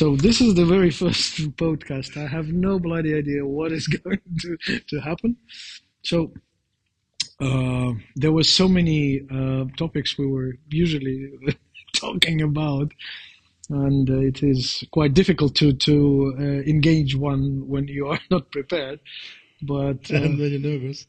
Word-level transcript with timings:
So 0.00 0.16
this 0.16 0.40
is 0.40 0.54
the 0.54 0.64
very 0.64 0.90
first 1.02 1.36
podcast. 1.64 2.16
I 2.16 2.26
have 2.26 2.48
no 2.48 2.78
bloody 2.78 3.14
idea 3.14 3.44
what 3.44 3.70
is 3.70 3.86
going 4.02 4.20
to, 4.42 4.56
to 4.90 4.96
happen. 5.00 5.36
So 6.02 6.32
uh, 7.38 7.92
there 8.16 8.32
were 8.32 8.44
so 8.60 8.66
many 8.66 9.20
uh, 9.30 9.64
topics 9.76 10.16
we 10.16 10.26
were 10.26 10.52
usually 10.70 11.30
talking 11.96 12.40
about, 12.40 12.92
and 13.68 14.08
uh, 14.08 14.20
it 14.30 14.42
is 14.42 14.84
quite 14.90 15.12
difficult 15.12 15.54
to 15.56 15.74
to 15.88 15.96
uh, 16.38 16.42
engage 16.74 17.14
one 17.14 17.68
when 17.68 17.86
you 17.96 18.06
are 18.12 18.20
not 18.30 18.50
prepared. 18.50 19.00
But 19.60 20.00
uh, 20.10 20.20
when 20.20 20.38
you're 20.38 20.60
nervous. 20.72 21.06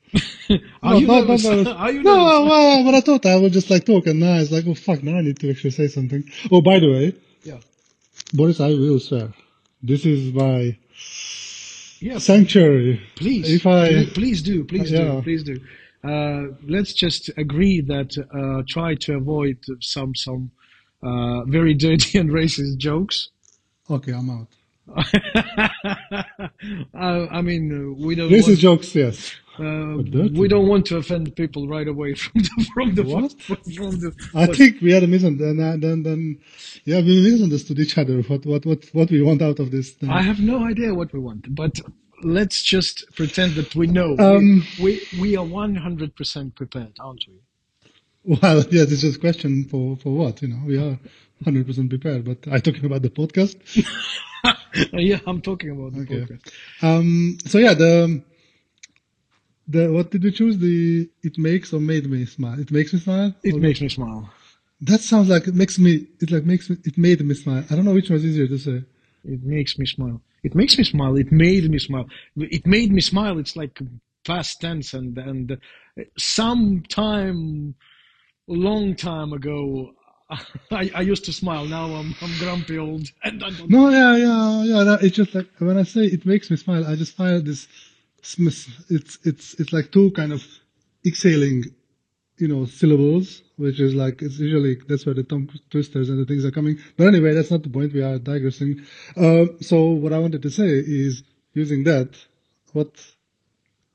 are 0.83 0.95
No, 0.95 0.97
you 0.99 1.07
but- 1.07 1.21
nervous? 1.21 1.45
Are 1.83 1.91
you 1.95 2.03
No, 2.03 2.17
nervous? 2.17 2.49
well, 2.51 2.83
but 2.87 2.95
I 2.95 3.01
thought 3.07 3.25
I 3.25 3.37
would 3.37 3.53
just 3.53 3.69
like 3.69 3.85
talk, 3.85 4.05
and 4.07 4.19
now 4.19 4.35
it's 4.41 4.51
like, 4.51 4.67
oh 4.67 4.75
fuck, 4.75 5.01
now 5.01 5.15
I 5.19 5.21
need 5.21 5.39
to 5.39 5.49
actually 5.49 5.71
say 5.79 5.87
something. 5.87 6.23
Oh, 6.51 6.59
by 6.61 6.79
the 6.79 6.91
way, 6.91 7.13
Yeah. 7.51 7.59
Boris, 8.33 8.59
I 8.59 8.69
will 8.69 8.99
swear, 8.99 9.33
this 9.83 10.05
is 10.05 10.33
my 10.33 10.77
Yeah, 11.99 12.17
sanctuary. 12.17 13.01
please, 13.15 13.51
If 13.51 13.65
I- 13.67 14.05
please, 14.05 14.41
do, 14.41 14.63
please 14.63 14.91
Yeah. 14.91 15.15
do, 15.15 15.21
please 15.21 15.43
do. 15.43 15.59
Uh, 16.03 16.47
let's 16.67 16.93
just 16.93 17.29
agree 17.37 17.79
that 17.81 18.17
uh, 18.33 18.63
try 18.67 18.95
to 18.95 19.13
avoid 19.15 19.57
some 19.81 20.15
some 20.15 20.49
uh, 21.03 21.43
very 21.45 21.73
dirty 21.85 22.17
and 22.17 22.29
racist 22.31 22.77
jokes. 22.77 23.29
Okay, 23.89 24.11
I'm 24.13 24.29
out. 24.29 24.47
I, 26.93 27.27
I 27.37 27.41
mean, 27.41 27.95
we 27.99 28.15
don't. 28.15 28.31
Racist 28.31 28.47
want, 28.47 28.59
jokes, 28.59 28.95
yes. 28.95 29.33
Uh, 29.59 29.97
we 30.33 30.47
don't 30.47 30.67
want 30.67 30.85
to 30.87 30.97
offend 30.97 31.35
people 31.35 31.67
right 31.67 31.87
away 31.87 32.13
from 32.15 32.41
the 32.41 32.69
from 32.73 32.95
the 32.95 33.03
What? 33.03 33.33
From, 33.41 33.99
the, 33.99 34.13
I 34.33 34.45
think 34.47 34.81
we 34.81 34.91
had 34.93 35.03
a 35.03 35.07
misunderstanding. 35.07 35.79
Then, 35.81 36.03
then, 36.03 36.39
yeah, 36.85 36.99
we 36.99 37.21
misunderstood 37.21 37.79
each 37.79 37.97
other. 37.97 38.21
What, 38.21 38.45
what, 38.45 38.65
what, 38.65 38.85
what 38.93 39.11
we 39.11 39.21
want 39.21 39.41
out 39.41 39.59
of 39.59 39.71
this. 39.71 39.95
I 40.07 40.21
have 40.21 40.39
no 40.39 40.63
idea 40.65 40.93
what 40.93 41.11
we 41.13 41.19
want, 41.19 41.53
but 41.53 41.79
let's 42.23 42.63
just 42.63 43.05
pretend 43.15 43.55
that 43.55 43.75
we 43.75 43.87
know. 43.87 44.15
Um, 44.19 44.65
we, 44.79 45.01
we 45.13 45.19
we 45.21 45.37
are 45.37 45.45
one 45.45 45.75
hundred 45.75 46.15
percent 46.15 46.55
prepared, 46.55 46.93
aren't 46.99 47.25
we? 47.27 47.35
Well, 48.23 48.63
yes, 48.69 48.91
it's 48.91 49.01
just 49.01 49.17
a 49.17 49.19
question 49.19 49.65
for, 49.65 49.97
for 49.97 50.11
what, 50.11 50.41
you 50.43 50.49
know, 50.49 50.61
we 50.65 50.77
are 50.77 50.99
100% 51.43 51.89
prepared, 51.89 52.23
but 52.23 52.37
I'm 52.51 52.61
talking 52.61 52.85
about 52.85 53.01
the 53.01 53.09
podcast. 53.09 53.57
Yeah, 54.93 55.19
I'm 55.27 55.41
talking 55.41 55.69
about 55.71 55.93
the 55.93 56.01
Okay. 56.01 56.21
podcast. 56.21 56.51
Um, 56.81 57.37
so 57.45 57.57
yeah, 57.59 57.73
the, 57.73 58.23
the, 59.71 59.91
what 59.91 60.11
did 60.11 60.23
you 60.23 60.31
choose? 60.31 60.57
The, 60.57 61.09
it 61.23 61.37
makes 61.37 61.73
or 61.73 61.79
made 61.79 62.09
me 62.09 62.25
smile. 62.25 62.59
It 62.59 62.71
makes 62.71 62.93
me 62.93 62.99
smile? 62.99 63.33
It 63.43 63.55
makes 63.55 63.81
me 63.81 63.89
smile. 63.89 64.29
that 64.81 65.01
sounds 65.01 65.29
like 65.29 65.47
it 65.47 65.55
makes 65.55 65.77
me, 65.77 66.07
it 66.19 66.31
like 66.31 66.45
makes 66.45 66.69
me, 66.69 66.77
it 66.83 66.97
made 66.97 67.23
me 67.23 67.35
smile. 67.35 67.63
I 67.69 67.75
don't 67.75 67.85
know 67.85 67.93
which 67.93 68.09
one 68.09 68.17
is 68.17 68.25
easier 68.25 68.47
to 68.47 68.57
say. 68.57 68.83
It 69.23 69.43
makes 69.43 69.77
me 69.77 69.85
smile. 69.85 70.21
It 70.43 70.55
makes 70.55 70.77
me 70.77 70.83
smile. 70.83 71.15
It 71.17 71.31
made 71.31 71.69
me 71.69 71.77
smile. 71.77 72.07
It 72.35 72.65
made 72.65 72.91
me 72.91 73.01
smile. 73.01 73.37
It's 73.37 73.55
like 73.55 73.79
past 74.25 74.61
tense 74.61 74.93
and 74.93 75.17
and 75.17 75.57
some 76.17 76.83
time, 76.89 77.75
long 78.47 78.95
time 78.95 79.33
ago, 79.33 79.93
I, 80.71 80.91
I 80.95 81.01
used 81.01 81.25
to 81.25 81.33
smile. 81.33 81.65
Now 81.65 81.85
I'm 81.93 82.15
I'm 82.21 82.37
grumpy 82.39 82.77
old 82.77 83.07
and 83.23 83.43
I 83.43 83.49
don't. 83.51 83.69
No, 83.69 83.89
yeah, 83.89 84.15
yeah, 84.15 84.63
yeah. 84.63 84.83
No, 84.83 84.93
it's 84.95 85.15
just 85.15 85.35
like 85.35 85.47
when 85.59 85.77
I 85.77 85.83
say 85.83 86.05
it 86.05 86.25
makes 86.25 86.49
me 86.49 86.57
smile, 86.57 86.85
I 86.85 86.95
just 86.95 87.15
find 87.15 87.45
this. 87.45 87.67
It's 88.21 89.17
it's 89.23 89.53
it's 89.55 89.73
like 89.73 89.91
two 89.91 90.11
kind 90.11 90.31
of 90.31 90.43
exhaling, 91.05 91.65
you 92.37 92.47
know, 92.47 92.65
syllables, 92.65 93.41
which 93.57 93.79
is 93.79 93.95
like 93.95 94.21
it's 94.21 94.39
usually 94.39 94.77
that's 94.87 95.05
where 95.05 95.15
the 95.15 95.23
tongue 95.23 95.49
twisters 95.69 96.09
and 96.09 96.19
the 96.19 96.25
things 96.25 96.45
are 96.45 96.51
coming. 96.51 96.77
But 96.97 97.07
anyway, 97.07 97.33
that's 97.33 97.51
not 97.51 97.63
the 97.63 97.69
point. 97.69 97.93
We 97.93 98.03
are 98.03 98.19
digressing. 98.19 98.81
Uh, 99.17 99.45
so 99.59 99.83
what 99.85 100.13
I 100.13 100.19
wanted 100.19 100.41
to 100.43 100.49
say 100.49 100.69
is 100.69 101.23
using 101.53 101.83
that, 101.85 102.15
what 102.73 102.89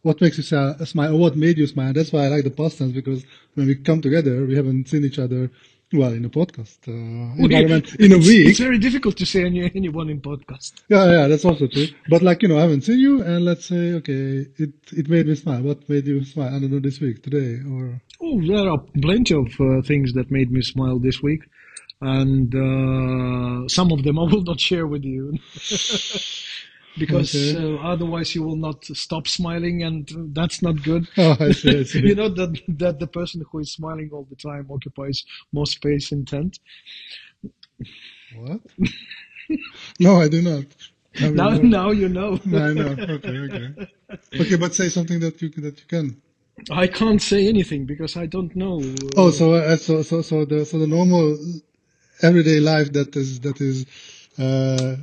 what 0.03 0.21
makes 0.21 0.39
you 0.39 0.45
smile 0.45 1.15
or 1.15 1.19
what 1.19 1.37
made 1.37 1.59
you 1.59 1.67
smile. 1.67 1.93
That's 1.93 2.13
why 2.13 2.27
I 2.27 2.29
like 2.29 2.45
the 2.45 2.51
past 2.51 2.79
tense 2.79 2.93
because 2.93 3.25
when 3.55 3.67
we 3.67 3.75
come 3.75 4.01
together, 4.01 4.47
we 4.47 4.55
haven't 4.55 4.89
seen 4.89 5.05
each 5.05 5.19
other. 5.19 5.51
Well, 5.93 6.13
in 6.13 6.25
a 6.25 6.29
podcast 6.29 6.79
uh, 6.89 7.43
environment 7.43 7.95
in 8.01 8.13
a 8.13 8.19
week. 8.19 8.49
It's 8.49 8.59
very 8.59 8.79
difficult 8.79 9.17
to 9.19 9.27
say 9.27 9.45
any, 9.45 9.71
anyone 9.73 10.11
in 10.11 10.21
podcast. 10.21 10.73
Yeah, 10.89 11.09
yeah, 11.11 11.27
that's 11.29 11.45
also 11.45 11.69
true. 11.69 11.87
But 12.09 12.23
like, 12.23 12.43
you 12.43 12.49
know, 12.49 12.59
I 12.59 12.63
haven't 12.63 12.83
seen 12.83 12.99
you 12.99 13.23
and 13.23 13.45
let's 13.45 13.67
say, 13.67 13.93
okay, 13.95 14.47
it, 14.57 14.73
it 14.93 15.09
made 15.09 15.27
me 15.29 15.37
smile. 15.37 15.63
What 15.63 15.89
made 15.89 16.07
you 16.07 16.25
smile? 16.25 16.49
I 16.49 16.59
don't 16.59 16.73
know, 16.73 16.81
this 16.81 17.01
week, 17.01 17.23
today, 17.23 17.61
or, 17.71 18.01
Oh, 18.21 18.41
there 18.45 18.69
are 18.69 18.79
plenty 19.01 19.35
of 19.35 19.49
uh, 19.61 19.83
things 19.83 20.13
that 20.15 20.31
made 20.31 20.51
me 20.51 20.63
smile 20.63 20.99
this 20.99 21.23
week, 21.23 21.43
and 22.01 22.53
uh, 22.55 23.69
some 23.69 23.93
of 23.93 24.03
them 24.03 24.19
I 24.19 24.23
will 24.23 24.43
not 24.43 24.59
share 24.59 24.87
with 24.87 25.05
you. 25.05 25.39
Because 26.99 27.55
Okay. 27.55 27.59
uh, 27.59 27.77
otherwise 27.77 28.35
you 28.35 28.43
will 28.43 28.57
not 28.57 28.85
stop 28.87 29.29
smiling, 29.29 29.83
and 29.83 30.09
that's 30.35 30.63
not 30.63 30.83
good. 30.83 31.09
oh, 31.19 31.37
I 31.41 31.51
see, 31.53 31.79
I 31.79 31.85
see. 31.85 32.03
you 32.03 32.15
know 32.15 32.29
that 32.31 32.61
that 32.69 33.01
the 33.01 33.07
person 33.09 33.43
who 33.51 33.61
is 33.61 33.73
smiling 33.73 34.11
all 34.13 34.27
the 34.31 34.37
time 34.37 34.69
occupies 34.71 35.25
more 35.53 35.67
space 35.67 36.13
in 36.13 36.25
tent. 36.27 36.59
what? 38.31 38.61
no, 40.01 40.21
I 40.21 40.29
do 40.29 40.43
not. 40.43 40.67
I 41.23 41.31
Now, 41.35 41.51
mean, 41.51 41.63
now 41.63 41.91
you 41.93 42.09
know. 42.09 42.39
no, 42.45 42.59
I 42.61 42.75
know. 42.75 43.01
Okay, 43.09 43.39
okay. 43.49 43.69
Okay, 44.41 44.57
but 44.57 44.75
say 44.75 44.89
something 44.91 45.21
that 45.21 45.41
you, 45.43 45.51
that 45.51 45.79
you 45.81 45.87
can. 45.89 46.23
I 46.71 46.87
can't 46.89 47.23
say 47.23 47.49
anything 47.49 47.87
because 47.87 48.17
I 48.17 48.27
don't 48.27 48.55
know. 48.57 48.81
Oh, 49.17 49.31
so, 49.31 49.55
uh, 49.55 49.77
so, 49.77 50.03
so, 50.03 50.23
so 50.23 50.45
the, 50.47 50.65
so 50.67 50.79
the 50.79 50.87
normal 50.89 51.39
everyday 52.23 52.61
life 52.61 52.93
that 52.95 53.17
is, 53.17 53.41
that 53.41 53.61
is, 53.61 53.87
uh, 54.39 54.97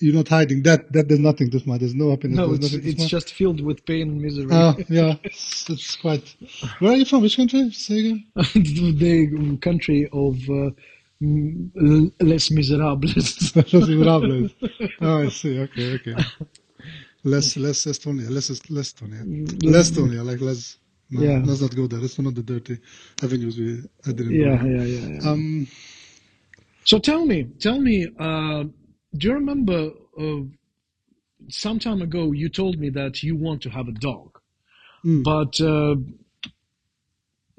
you're 0.00 0.14
not 0.14 0.28
hiding 0.28 0.62
that, 0.62 0.90
that 0.92 1.08
there's 1.08 1.20
nothing 1.20 1.50
to 1.50 1.60
smile. 1.60 1.78
There's 1.78 1.94
no 1.94 2.10
happiness. 2.10 2.38
no, 2.38 2.56
there's 2.56 2.74
it's 2.74 2.86
it's 2.86 3.06
just 3.06 3.34
filled 3.34 3.60
with 3.60 3.84
pain 3.84 4.08
and 4.08 4.22
misery. 4.22 4.48
Ah, 4.50 4.74
yeah, 4.88 5.14
it's 5.24 5.96
quite. 5.96 6.34
Where 6.78 6.92
are 6.92 6.96
you 6.96 7.04
from? 7.04 7.22
Which 7.22 7.36
country? 7.36 7.70
Say 7.72 7.98
again. 7.98 8.26
the 8.34 9.58
country 9.60 10.08
of 10.12 10.36
uh, 10.48 10.70
mm, 11.22 12.12
Les 12.20 12.50
Miserables. 12.50 13.54
Los 13.56 13.72
Miserables. 13.72 14.50
Oh, 15.00 15.22
I 15.24 15.28
see. 15.28 15.58
Okay, 15.60 15.94
okay. 15.94 16.14
Less, 17.22 17.56
less 17.58 17.84
Estonia. 17.84 18.30
Less, 18.30 18.48
less 18.70 18.92
Estonia. 18.94 19.22
Less 19.62 19.90
Estonia, 19.90 20.24
like 20.24 20.40
less. 20.40 20.78
No, 21.10 21.22
Yeah. 21.22 21.42
let's 21.44 21.60
not 21.60 21.74
go 21.74 21.86
there. 21.86 21.98
Let's 21.98 22.18
not 22.18 22.34
the 22.34 22.42
dirty 22.42 22.78
avenues 23.22 23.58
we 23.58 23.82
I 24.06 24.12
didn't 24.12 24.32
yeah, 24.32 24.54
know. 24.54 24.68
yeah, 24.68 24.84
yeah, 24.84 25.08
yeah. 25.20 25.30
Um, 25.30 25.66
So 26.84 26.98
tell 26.98 27.24
me, 27.26 27.44
tell 27.58 27.80
me, 27.80 28.08
uh, 28.18 28.64
do 29.16 29.28
you 29.28 29.34
remember 29.34 29.90
uh, 30.18 30.40
some 31.48 31.78
time 31.78 32.02
ago 32.02 32.32
you 32.32 32.48
told 32.48 32.78
me 32.78 32.90
that 32.90 33.22
you 33.22 33.36
want 33.36 33.62
to 33.62 33.70
have 33.70 33.88
a 33.88 33.92
dog, 33.92 34.38
Mm. 35.04 35.24
but 35.24 35.58
uh, 35.62 35.96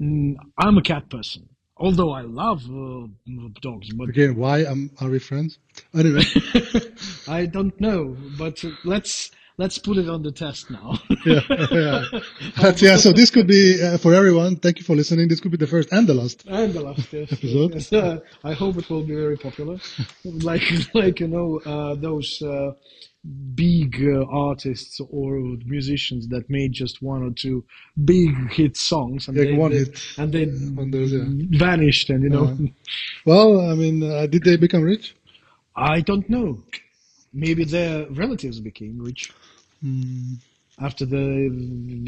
mm, 0.00 0.36
I'm 0.58 0.78
a 0.78 0.82
cat 0.82 1.08
person. 1.10 1.48
Although 1.76 2.12
I 2.12 2.20
love 2.22 2.62
uh, 2.70 3.08
dogs, 3.60 3.92
but 3.94 4.08
again, 4.08 4.36
why 4.36 4.64
um, 4.64 4.90
are 5.00 5.08
we 5.10 5.18
friends? 5.18 5.58
Anyway, 5.94 6.22
I 7.28 7.46
don't 7.46 7.78
know. 7.80 8.16
But 8.38 8.62
let's 8.84 9.32
let's 9.58 9.78
put 9.78 9.96
it 9.98 10.08
on 10.08 10.22
the 10.22 10.32
test 10.32 10.70
now. 10.70 10.98
yeah, 11.26 11.40
yeah. 11.70 12.04
Yeah, 12.76 12.96
so 12.96 13.12
this 13.12 13.30
could 13.30 13.46
be 13.46 13.80
uh, 13.82 13.98
for 13.98 14.14
everyone. 14.14 14.56
Thank 14.56 14.78
you 14.78 14.84
for 14.84 14.96
listening. 14.96 15.28
This 15.28 15.40
could 15.40 15.50
be 15.50 15.56
the 15.56 15.66
first 15.66 15.92
and 15.92 16.06
the 16.06 16.14
last. 16.14 16.44
And 16.46 16.72
the 16.72 16.80
last 16.82 17.12
yes, 17.12 17.32
Episode? 17.32 17.74
yes. 17.74 17.92
Uh, 17.92 18.18
I 18.44 18.52
hope 18.54 18.76
it 18.78 18.88
will 18.90 19.04
be 19.04 19.14
very 19.14 19.36
popular. 19.36 19.78
like, 20.24 20.62
like 20.94 21.20
you 21.20 21.28
know, 21.28 21.60
uh, 21.64 21.94
those 21.94 22.40
uh, 22.42 22.72
big 23.54 24.02
uh, 24.02 24.24
artists 24.30 25.00
or 25.10 25.38
musicians 25.64 26.26
that 26.28 26.48
made 26.50 26.72
just 26.72 27.00
one 27.02 27.22
or 27.22 27.30
two 27.30 27.64
big 28.04 28.30
hit 28.50 28.76
songs, 28.76 29.28
and 29.28 29.36
Yeah, 29.36 29.44
they, 29.44 29.52
one 29.54 29.70
they- 29.70 29.78
hit 29.78 30.00
and 30.18 30.32
they 30.32 30.46
wonders, 30.74 31.12
yeah. 31.12 31.24
vanished. 31.58 32.10
And 32.10 32.22
you 32.24 32.30
know, 32.30 32.44
Uh, 32.46 32.56
Well, 33.24 33.70
I 33.70 33.74
mean, 33.74 34.02
uh, 34.02 34.26
did 34.26 34.42
they 34.42 34.56
become 34.56 34.82
rich? 34.82 35.14
I 35.76 36.00
don't 36.00 36.28
know. 36.28 36.58
Maybe 37.32 37.64
their 37.64 38.06
relatives 38.10 38.60
became 38.60 38.98
rich 38.98 39.32
Hmm. 39.80 40.34
after 40.78 41.04
the 41.04 41.50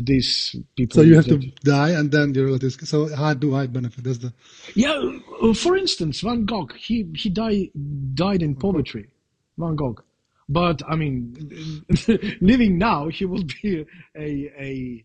these 0.03 0.55
people. 0.77 0.97
So 0.97 1.03
you 1.03 1.17
have 1.17 1.27
to 1.27 1.39
die 1.65 1.91
and 1.91 2.11
then 2.11 2.35
your 2.35 2.47
relatives. 2.47 2.89
So 2.89 3.15
how 3.15 3.35
do 3.35 3.55
I 3.57 3.67
benefit? 3.67 4.05
That's 4.05 4.19
the. 4.19 4.33
Yeah, 4.75 5.19
uh, 5.43 5.55
for 5.55 5.77
instance, 5.77 6.21
Van 6.21 6.45
Gogh, 6.45 6.69
he 6.77 7.11
he 7.17 7.31
died 7.31 7.71
died 8.15 8.43
in 8.43 8.55
poverty, 8.55 9.07
Van 9.59 9.77
Gogh. 9.77 9.99
But 10.49 10.83
I 10.89 10.95
mean, 10.97 11.85
living 12.41 12.79
now, 12.79 13.09
he 13.09 13.25
will 13.25 13.45
be 13.63 13.87
a 14.17 14.53
a 14.69 15.05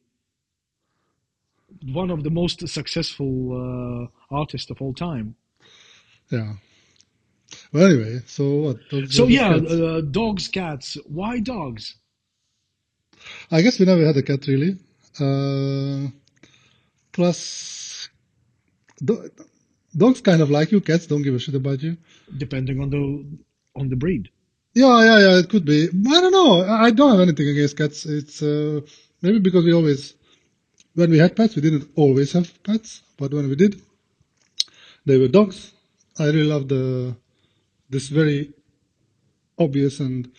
one 1.86 2.12
of 2.12 2.24
the 2.24 2.30
most 2.30 2.68
successful 2.68 3.32
uh, 3.54 4.36
artists 4.36 4.70
of 4.70 4.82
all 4.82 4.94
time. 4.94 5.36
Yeah. 6.30 6.54
Well, 7.72 7.86
anyway, 7.86 8.22
so 8.26 8.56
what? 8.56 8.90
Dogs 8.90 9.16
So 9.16 9.28
yeah, 9.28 9.52
uh, 9.56 10.02
dogs, 10.02 10.48
cats. 10.48 10.98
Why 11.06 11.40
dogs? 11.40 11.96
I 13.52 13.62
guess 13.62 13.80
we 13.80 13.86
never 13.86 14.06
had 14.06 14.18
a 14.18 14.24
cat 14.24 14.48
really. 14.48 14.78
Uh, 15.20 16.10
plus, 17.12 18.10
do, 19.04 19.30
dogs 19.96 20.22
kind 20.22 20.42
of 20.42 20.50
like 20.50 20.72
you. 20.72 20.82
Cats 20.82 21.06
don't 21.08 21.22
give 21.22 21.36
a 21.36 21.40
shit 21.40 21.56
about 21.56 21.84
you. 21.84 21.98
depending 22.38 22.80
on 22.80 22.90
the 22.90 23.26
on 23.80 23.90
the 23.90 23.96
breed. 23.96 24.30
Yeah, 24.74 25.04
yeah, 25.04 25.20
yeah. 25.20 25.40
It 25.40 25.50
could 25.50 25.66
be. 25.66 25.90
I 25.90 26.22
don't 26.22 26.32
know. 26.32 26.62
I 26.62 26.86
I 26.86 26.92
don't 26.92 27.12
have 27.12 27.20
anything 27.20 27.50
against 27.50 27.78
cats. 27.78 28.06
It's 28.06 28.42
uh, 28.42 28.82
maybe 29.22 29.40
because 29.40 29.66
we 29.66 29.74
always, 29.74 30.16
when 30.96 31.12
we 31.12 31.18
had 31.20 31.36
pets, 31.36 31.56
we 31.56 31.62
didn't 31.62 31.90
always 31.96 32.32
have 32.34 32.52
pets, 32.64 33.02
but 33.18 33.34
when 33.34 33.50
we 33.50 33.56
did, 33.56 33.82
they 35.06 35.18
were 35.18 35.28
dogs. 35.28 35.74
I 36.18 36.26
really 36.26 36.44
love 36.44 36.68
the 36.68 37.16
this 37.90 38.10
very 38.10 38.54
obvious 39.58 40.00
and 40.00 40.30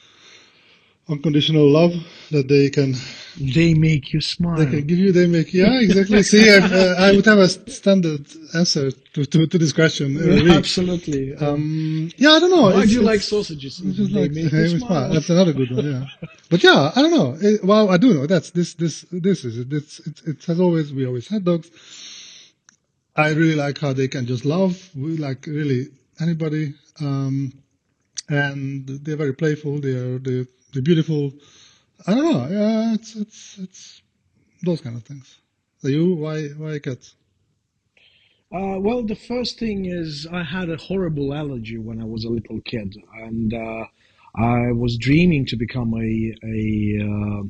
unconditional 1.09 1.69
love 1.69 1.93
that 2.31 2.47
they 2.49 2.71
can 2.71 2.95
They 3.37 3.75
make 3.75 4.13
you 4.13 4.21
smile. 4.21 4.57
they 4.59 4.67
can 4.67 4.87
give 4.87 4.99
you. 4.99 5.11
They 5.13 5.27
make 5.27 5.53
yeah 5.53 5.81
exactly. 5.81 6.23
See, 6.23 6.49
I, 6.49 6.59
uh, 6.59 6.95
I 7.07 7.13
would 7.17 7.25
have 7.27 7.39
a 7.39 7.49
standard 7.49 8.25
answer 8.55 8.91
to 9.15 9.25
to, 9.33 9.47
to 9.47 9.59
this 9.59 9.73
question. 9.73 10.07
Absolutely. 10.51 11.35
Um, 11.35 12.11
yeah, 12.17 12.31
I 12.37 12.39
don't 12.41 12.51
know. 12.51 12.63
Why 12.63 12.71
It's- 12.71 12.89
do 12.89 12.95
you 12.95 13.03
like 13.03 13.23
sausages? 13.23 13.81
it's 13.85 13.99
they 13.99 14.21
like 14.23 14.31
make 14.33 14.53
you 14.53 14.69
smile. 14.69 14.89
smile. 14.89 15.13
That's 15.15 15.31
another 15.31 15.53
good 15.53 15.71
one. 15.75 15.85
Yeah, 15.93 16.05
but 16.53 16.63
yeah, 16.63 16.93
I 16.95 17.03
don't 17.03 17.15
know. 17.19 17.37
It, 17.41 17.65
well, 17.65 17.91
I 17.91 17.97
do 17.97 18.15
know 18.15 18.27
that's 18.27 18.51
this 18.51 18.75
this 18.75 19.05
this 19.11 19.45
is 19.45 19.59
it. 19.59 19.73
It's, 19.73 19.99
it. 20.09 20.17
It 20.31 20.45
has 20.45 20.61
always 20.61 20.93
we 20.93 21.07
always 21.07 21.27
had 21.29 21.45
dogs. 21.45 21.69
I 23.17 23.29
really 23.31 23.57
like 23.57 23.79
how 23.79 23.93
they 23.93 24.07
can 24.09 24.27
just 24.27 24.45
love. 24.45 24.73
We 24.95 25.17
like 25.17 25.47
really 25.47 25.89
anybody, 26.21 26.75
um, 27.01 27.53
and 28.29 28.87
they're 28.87 29.17
very 29.17 29.35
playful. 29.35 29.81
They 29.81 29.95
are 29.95 30.19
they 30.19 30.47
they're 30.73 30.83
beautiful. 30.83 31.33
I 32.07 32.15
don't 32.15 32.33
know. 32.33 32.49
Yeah, 32.49 32.95
it's 32.95 33.17
it's 33.17 33.59
it's 33.59 34.03
those 34.63 34.81
kind 34.81 34.97
of 34.97 35.05
things. 35.05 35.39
So 35.79 35.89
you 35.89 36.15
why 36.15 36.49
why 36.49 36.79
cats? 36.79 37.15
Uh, 38.53 38.79
well, 38.81 39.03
the 39.05 39.15
first 39.15 39.59
thing 39.59 39.87
is 39.87 40.27
I 40.33 40.43
had 40.43 40.71
a 40.71 40.77
horrible 40.77 41.33
allergy 41.33 41.79
when 41.79 42.01
I 42.01 42.05
was 42.05 42.25
a 42.25 42.29
little 42.29 42.61
kid, 42.63 42.97
and 43.15 43.55
uh, 43.55 43.85
I 44.35 44.73
was 44.73 44.97
dreaming 44.97 45.47
to 45.47 45.57
become 45.57 45.95
a 45.95 46.35
a 46.45 46.99
uh, 47.01 47.43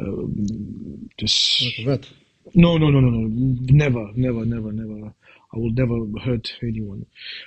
um, 0.00 1.10
this. 1.18 1.62
Like 1.62 1.78
a 1.78 1.84
vet. 1.84 2.08
No, 2.54 2.78
no, 2.78 2.90
no, 2.90 3.00
no, 3.00 3.10
no, 3.10 3.28
never, 3.70 4.10
never, 4.14 4.44
never, 4.44 4.72
never. 4.72 5.14
I 5.54 5.58
will 5.58 5.70
never 5.70 5.96
hurt 6.20 6.52
anyone. 6.62 7.06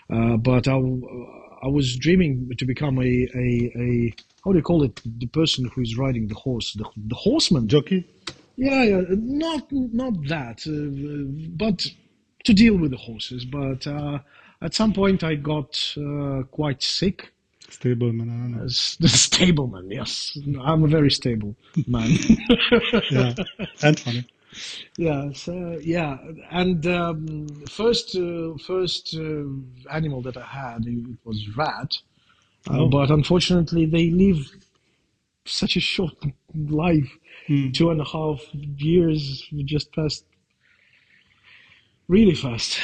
Uh, 0.09 0.37
but 0.37 0.67
I, 0.67 0.73
I 0.73 1.67
was 1.67 1.95
dreaming 1.95 2.51
to 2.57 2.65
become 2.65 2.97
a, 2.99 3.27
a, 3.35 3.71
a 3.77 4.13
how 4.43 4.51
do 4.51 4.57
you 4.57 4.63
call 4.63 4.83
it? 4.83 5.01
The 5.05 5.27
person 5.27 5.69
who 5.73 5.81
is 5.81 5.97
riding 5.97 6.27
the 6.27 6.35
horse, 6.35 6.73
the, 6.73 6.85
the 6.97 7.15
horseman. 7.15 7.67
Jockey. 7.67 8.05
Yeah, 8.55 8.83
yeah, 8.83 9.01
not 9.09 9.71
not 9.71 10.13
that, 10.27 10.61
uh, 10.67 11.55
but 11.57 11.87
to 12.43 12.53
deal 12.53 12.75
with 12.75 12.91
the 12.91 12.97
horses. 12.97 13.45
But 13.45 13.87
uh, 13.87 14.19
at 14.61 14.75
some 14.75 14.93
point, 14.93 15.23
I 15.23 15.35
got 15.35 15.79
uh, 15.97 16.43
quite 16.51 16.83
sick. 16.83 17.33
Stableman. 17.69 18.29
I 18.29 18.37
don't 18.37 18.51
know. 18.51 18.63
The 18.65 19.07
stableman, 19.07 19.89
yes, 19.91 20.37
I'm 20.61 20.83
a 20.83 20.87
very 20.87 21.09
stable 21.09 21.55
man. 21.87 22.11
Yeah, 23.09 23.33
and 23.81 23.99
funny. 23.99 24.25
Yeah, 24.97 25.31
so 25.33 25.79
yeah, 25.81 26.17
and 26.51 26.85
um, 26.87 27.47
first 27.69 28.15
uh, 28.15 28.53
first 28.65 29.15
uh, 29.15 29.43
animal 29.91 30.21
that 30.23 30.37
I 30.37 30.45
had 30.45 30.85
it 30.85 31.17
was 31.25 31.39
rat, 31.57 31.91
uh, 32.69 32.79
Oh. 32.81 32.87
but 32.89 33.09
unfortunately 33.11 33.85
they 33.85 34.09
live 34.11 34.39
such 35.45 35.75
a 35.75 35.79
short 35.81 36.15
life. 36.55 37.11
Hmm. 37.47 37.71
Two 37.71 37.89
and 37.91 37.99
a 37.99 38.05
half 38.05 38.39
years 38.77 39.43
just 39.65 39.91
passed 39.93 40.25
really 42.07 42.35
fast, 42.35 42.79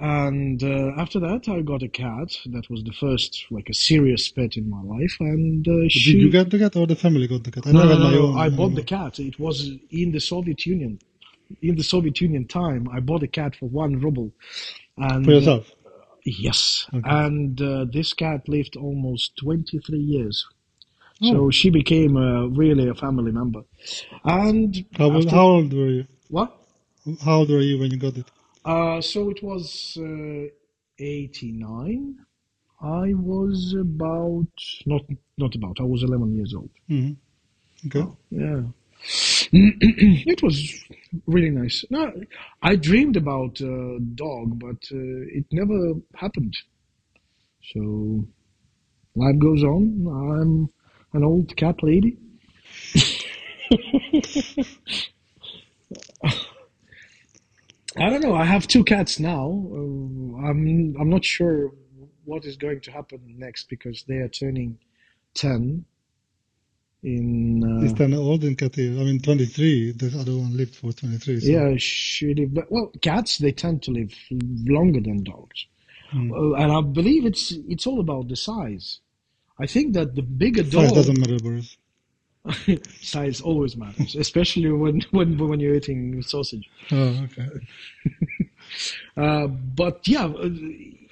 and 0.00 0.62
uh, 0.62 0.92
after 1.02 1.18
that 1.20 1.48
I 1.48 1.60
got 1.62 1.82
a 1.82 1.88
cat. 1.88 2.28
That 2.46 2.68
was 2.70 2.82
the 2.84 2.92
first 2.92 3.46
like 3.50 3.68
a 3.68 3.74
serious 3.74 4.28
pet 4.30 4.56
in 4.56 4.68
my 4.70 4.82
life, 4.82 5.16
and 5.20 5.66
uh, 5.68 5.88
she. 5.88 6.14
Did 6.14 6.22
you 6.22 6.30
get 6.30 6.50
the 6.50 6.58
cat 6.58 6.76
or 6.76 6.86
the 6.86 6.96
family 6.96 7.26
got 7.28 7.44
the 7.44 7.50
cat? 7.52 7.66
I 7.66 7.72
No, 7.72 7.80
never 7.80 7.94
no, 7.94 7.98
no, 7.98 8.04
my 8.04 8.12
no. 8.12 8.26
own. 8.28 8.38
I 8.38 8.48
bought 8.48 8.74
the 8.74 8.82
cat. 8.82 9.18
It 9.20 9.38
was 9.38 9.70
in 9.90 10.12
the 10.12 10.20
Soviet 10.20 10.64
Union. 10.66 10.98
In 11.62 11.76
the 11.76 11.82
Soviet 11.82 12.20
Union 12.20 12.46
time, 12.46 12.88
I 12.92 13.00
bought 13.00 13.22
a 13.22 13.28
cat 13.28 13.56
for 13.56 13.68
one 13.68 14.00
ruble. 14.00 14.32
And, 14.96 15.24
for 15.24 15.32
yourself. 15.32 15.70
uh, 15.84 15.90
yes. 16.24 16.86
Okay. 16.94 17.08
And 17.10 17.60
uh, 17.60 17.86
this 17.92 18.12
cat 18.12 18.48
lived 18.48 18.76
almost 18.76 19.36
23 19.38 19.98
years. 19.98 20.46
Oh. 21.22 21.30
So 21.30 21.50
she 21.50 21.70
became 21.70 22.16
uh, 22.16 22.46
really 22.46 22.88
a 22.88 22.94
family 22.94 23.32
member. 23.32 23.62
And 24.24 24.84
How, 24.96 25.10
after- 25.16 25.30
how 25.30 25.46
old 25.46 25.72
were 25.72 25.88
you? 25.88 26.06
what? 26.28 26.56
How 27.24 27.38
old 27.38 27.50
were 27.50 27.60
you 27.60 27.78
when 27.78 27.90
you 27.90 27.96
got 27.98 28.16
it? 28.16 28.30
Uh, 28.64 29.00
so 29.00 29.30
it 29.30 29.42
was 29.42 29.96
uh, 29.98 30.46
89. 30.98 32.16
I 32.82 33.12
was 33.14 33.74
about 33.78 34.46
not 34.86 35.02
not 35.36 35.54
about. 35.54 35.80
I 35.80 35.84
was 35.84 36.02
11 36.02 36.34
years 36.36 36.54
old. 36.54 36.70
hmm 36.88 37.12
Okay. 37.86 38.06
Yeah. 38.30 38.62
it 39.52 40.42
was 40.42 40.84
really 41.26 41.50
nice. 41.50 41.84
No, 41.90 42.12
I 42.62 42.76
dreamed 42.76 43.16
about 43.16 43.60
a 43.60 43.98
dog, 44.14 44.58
but 44.58 44.82
uh, 44.92 45.38
it 45.38 45.46
never 45.52 45.94
happened. 46.14 46.56
So 47.72 48.26
life 49.14 49.38
goes 49.38 49.62
on. 49.62 50.06
I'm 50.06 50.70
an 51.12 51.24
old 51.24 51.56
cat 51.56 51.82
lady. 51.82 52.18
I 57.96 58.08
don't 58.08 58.22
know. 58.22 58.34
I 58.34 58.44
have 58.44 58.66
two 58.66 58.84
cats 58.84 59.18
now. 59.18 59.46
Uh, 59.72 60.46
I'm 60.46 60.94
I'm 60.98 61.10
not 61.10 61.24
sure 61.24 61.72
what 62.24 62.44
is 62.44 62.56
going 62.56 62.80
to 62.82 62.92
happen 62.92 63.20
next 63.38 63.68
because 63.68 64.04
they 64.04 64.16
are 64.16 64.28
turning 64.28 64.78
ten. 65.34 65.84
In 67.02 67.62
uh, 67.64 67.84
Is 67.84 67.94
ten 67.94 68.12
old 68.12 68.44
in 68.44 68.56
cat? 68.56 68.78
I 68.78 68.82
mean, 68.82 69.20
23. 69.20 69.92
The 69.92 70.18
other 70.20 70.36
one 70.36 70.54
lived 70.56 70.74
for 70.74 70.92
23. 70.92 71.40
So. 71.40 71.46
Yeah, 71.46 71.76
she 71.78 72.34
lived. 72.34 72.58
Well, 72.68 72.92
cats 73.00 73.38
they 73.38 73.52
tend 73.52 73.82
to 73.84 73.90
live 73.90 74.12
longer 74.66 75.00
than 75.00 75.24
dogs, 75.24 75.66
Hmm. 76.10 76.32
Uh, 76.32 76.52
and 76.54 76.72
I 76.72 76.80
believe 76.80 77.24
it's 77.24 77.52
it's 77.68 77.86
all 77.86 78.00
about 78.00 78.28
the 78.28 78.36
size. 78.36 79.00
I 79.60 79.66
think 79.66 79.94
that 79.94 80.16
the 80.16 80.22
bigger 80.22 80.64
Size 80.64 80.72
dog 80.72 80.94
doesn't 80.94 81.20
matter, 81.20 81.38
Boris. 81.38 81.76
size 83.00 83.40
always 83.40 83.76
matters, 83.76 84.16
especially 84.16 84.72
when 84.72 85.02
when 85.12 85.38
when 85.38 85.60
you're 85.60 85.76
eating 85.76 86.22
sausage. 86.22 86.68
Oh, 86.90 87.24
okay. 87.24 87.48
Uh, 89.16 89.48
but 89.48 90.06
yeah, 90.06 90.30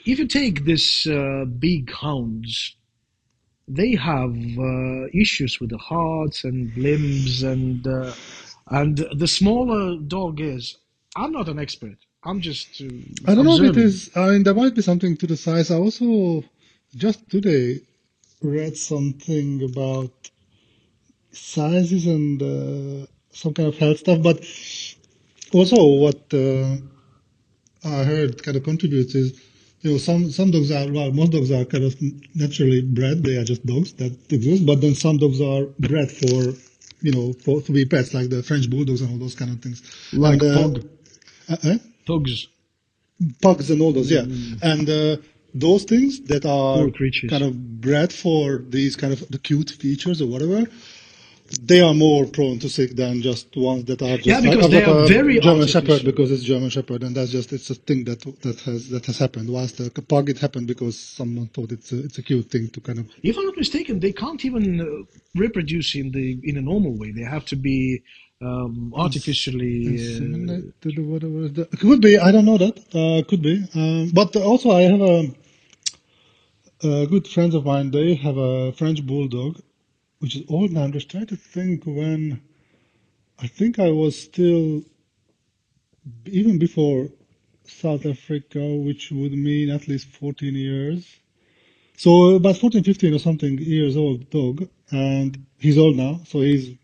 if 0.07 0.19
you 0.19 0.27
take 0.29 0.65
this 0.65 1.09
uh, 1.09 1.45
big 1.59 1.93
hounds, 1.93 2.77
they 3.69 3.95
have 3.95 4.35
uh, 4.59 5.07
issues 5.13 5.61
with 5.61 5.71
the 5.71 5.79
hearts 5.79 6.45
and 6.45 6.75
limbs, 6.77 7.43
and 7.43 7.87
uh, 7.87 8.13
and 8.69 9.07
the 9.17 9.29
smaller 9.29 9.97
dog 9.99 10.41
is. 10.41 10.77
I'm 11.17 11.33
not 11.33 11.49
an 11.49 11.59
expert. 11.59 11.99
I'm 12.25 12.41
just. 12.41 12.81
Uh, 12.81 12.87
I 13.27 13.35
don't 13.35 13.45
know 13.45 13.57
if 13.57 13.77
it 13.77 13.77
is. 13.77 14.11
I 14.17 14.31
mean, 14.31 14.43
there 14.43 14.55
might 14.55 14.75
be 14.75 14.83
something 14.83 15.17
to 15.17 15.27
the 15.27 15.37
size. 15.37 15.71
I 15.71 15.77
also 15.77 16.45
just 16.97 17.29
today 17.29 17.81
read 18.43 18.77
something 18.77 19.63
about 19.65 20.31
sizes 21.33 22.07
and 22.07 22.43
uh, 22.43 23.07
some 23.31 23.55
kind 23.55 23.69
of 23.69 23.79
health 23.79 23.99
stuff, 23.99 24.23
but 24.23 24.45
also 25.53 25.85
what 25.85 26.23
uh, 26.33 26.77
I 27.85 28.05
heard 28.05 28.43
kind 28.43 28.57
of 28.57 28.65
contributes 28.65 29.15
is, 29.15 29.41
you 29.81 29.93
know, 29.93 29.99
some 29.99 30.31
some 30.31 30.51
dogs 30.51 30.71
are 30.71 30.91
well, 30.91 31.13
most 31.13 31.33
dogs 31.33 31.51
are 31.51 31.65
kind 31.65 31.85
of 31.85 31.95
naturally 32.35 32.83
bred. 32.83 33.23
They 33.23 33.37
are 33.37 33.45
just 33.45 33.65
dogs 33.65 33.93
that 33.95 34.13
exist, 34.33 34.67
but 34.67 34.81
then 34.81 34.95
some 34.95 35.19
dogs 35.19 35.41
are 35.41 35.67
bred 35.79 36.11
for, 36.11 36.55
you 37.01 37.13
know, 37.13 37.33
for 37.33 37.63
to 37.63 37.73
be 37.73 37.85
pets, 37.85 38.13
like 38.15 38.29
the 38.29 38.43
French 38.43 38.69
bulldogs 38.69 39.01
and 39.03 39.11
all 39.13 39.19
those 39.19 39.35
kind 39.35 39.53
of 39.53 39.61
things. 39.63 39.83
like 40.13 40.43
And, 40.43 40.51
uh, 40.51 40.63
pug, 40.63 40.89
uh, 41.49 41.71
eh? 41.71 41.79
pugs. 42.07 42.49
pugs 43.41 43.71
and 43.71 43.81
all 43.81 43.93
those, 43.93 44.11
yeah. 44.11 44.25
And 44.63 44.89
uh, 44.89 45.17
those 45.55 45.85
things 45.85 46.21
that 46.23 46.45
are 46.45 46.91
kind 47.29 47.45
of 47.45 47.81
bred 47.81 48.13
for 48.13 48.59
these 48.69 48.97
kind 48.97 49.13
of 49.13 49.29
the 49.29 49.39
cute 49.39 49.71
features 49.71 50.21
or 50.21 50.27
whatever, 50.27 50.65
they 51.62 51.81
are 51.81 51.95
more 51.95 52.26
prone 52.26 52.59
to 52.61 52.69
sick 52.69 52.97
than 52.97 53.23
just 53.23 53.57
ones 53.57 53.85
that 53.87 54.02
are 54.02 54.17
just 54.19 54.26
Yeah, 54.26 54.40
because 54.40 54.67
I've 54.67 54.71
they 54.71 54.85
are 54.85 55.05
a 55.05 55.07
very 55.09 55.40
German 55.40 55.61
artificial. 55.62 55.81
Shepherd 55.83 56.05
because 56.07 56.31
it's 56.33 56.43
German 56.45 56.71
Shepherd, 56.71 57.02
and 57.05 57.17
that's 57.17 57.31
just 57.31 57.52
it's 57.52 57.71
a 57.71 57.75
thing 57.75 58.05
that 58.05 58.21
that 58.43 58.61
has 58.62 58.88
that 58.90 59.07
has 59.07 59.19
happened. 59.19 59.50
Whilst 59.50 59.78
the 59.78 59.90
pug, 60.02 60.31
it 60.31 60.38
happened 60.38 60.67
because 60.69 60.99
someone 60.99 61.49
thought 61.49 61.73
it's 61.73 61.93
a, 61.93 62.05
it's 62.05 62.19
a 62.19 62.23
cute 62.23 62.50
thing 62.50 62.69
to 62.71 62.81
kind 62.81 62.99
of 63.00 63.07
If 63.23 63.37
I'm 63.38 63.47
not 63.47 63.57
mistaken, 63.57 64.00
they 64.00 64.12
can't 64.12 64.45
even 64.45 64.81
uh, 64.81 64.87
reproduce 65.35 65.95
in 65.95 66.12
the 66.12 66.40
in 66.45 66.57
a 66.59 66.62
normal 66.62 66.97
way. 66.99 67.12
They 67.12 67.23
have 67.37 67.47
to 67.47 67.57
be 67.57 68.02
um, 68.43 68.93
artificially. 68.97 69.87
Uh, 69.87 69.93
Inseminate 69.93 70.73
to 70.83 70.93
the 70.93 71.02
whatever. 71.02 71.49
the- 71.49 71.67
Could 71.78 72.00
be. 72.02 72.19
I 72.19 72.31
don't 72.33 72.45
know 72.45 72.59
that. 72.59 72.76
Uh, 72.95 73.28
could 73.28 73.43
be. 73.43 73.64
Um, 73.75 74.11
but 74.14 74.37
also, 74.37 74.71
I 74.73 74.83
have 74.83 75.00
a, 75.00 75.19
a 76.83 77.07
good 77.07 77.26
friends 77.28 77.55
of 77.55 77.64
mine. 77.64 77.90
They 77.90 78.14
have 78.17 78.37
a 78.37 78.73
French 78.73 79.05
bulldog, 79.07 79.61
which 80.21 80.37
is 80.37 80.45
old 80.49 80.73
now. 80.73 80.85
I'm 80.85 80.93
just 80.93 81.11
trying 81.11 81.27
to 81.27 81.37
think 81.37 81.85
when. 81.87 82.43
I 83.41 83.47
think 83.47 83.79
I 83.79 83.91
was 83.91 84.21
still, 84.21 84.83
even 86.27 86.59
before 86.59 87.09
South 87.67 88.07
Africa, 88.07 88.61
which 88.77 89.11
would 89.13 89.33
mean 89.33 89.71
at 89.71 89.89
least 89.89 90.09
14 90.09 90.55
years. 90.55 91.21
So 91.97 92.37
about 92.37 92.57
14, 92.59 92.85
15 92.85 93.15
or 93.15 93.19
something 93.19 93.59
years 93.59 93.97
old 93.97 94.31
dog, 94.31 94.69
and 94.91 95.47
he's 95.59 95.79
old 95.79 95.97
now. 95.97 96.21
So 96.27 96.41
he's, 96.41 96.77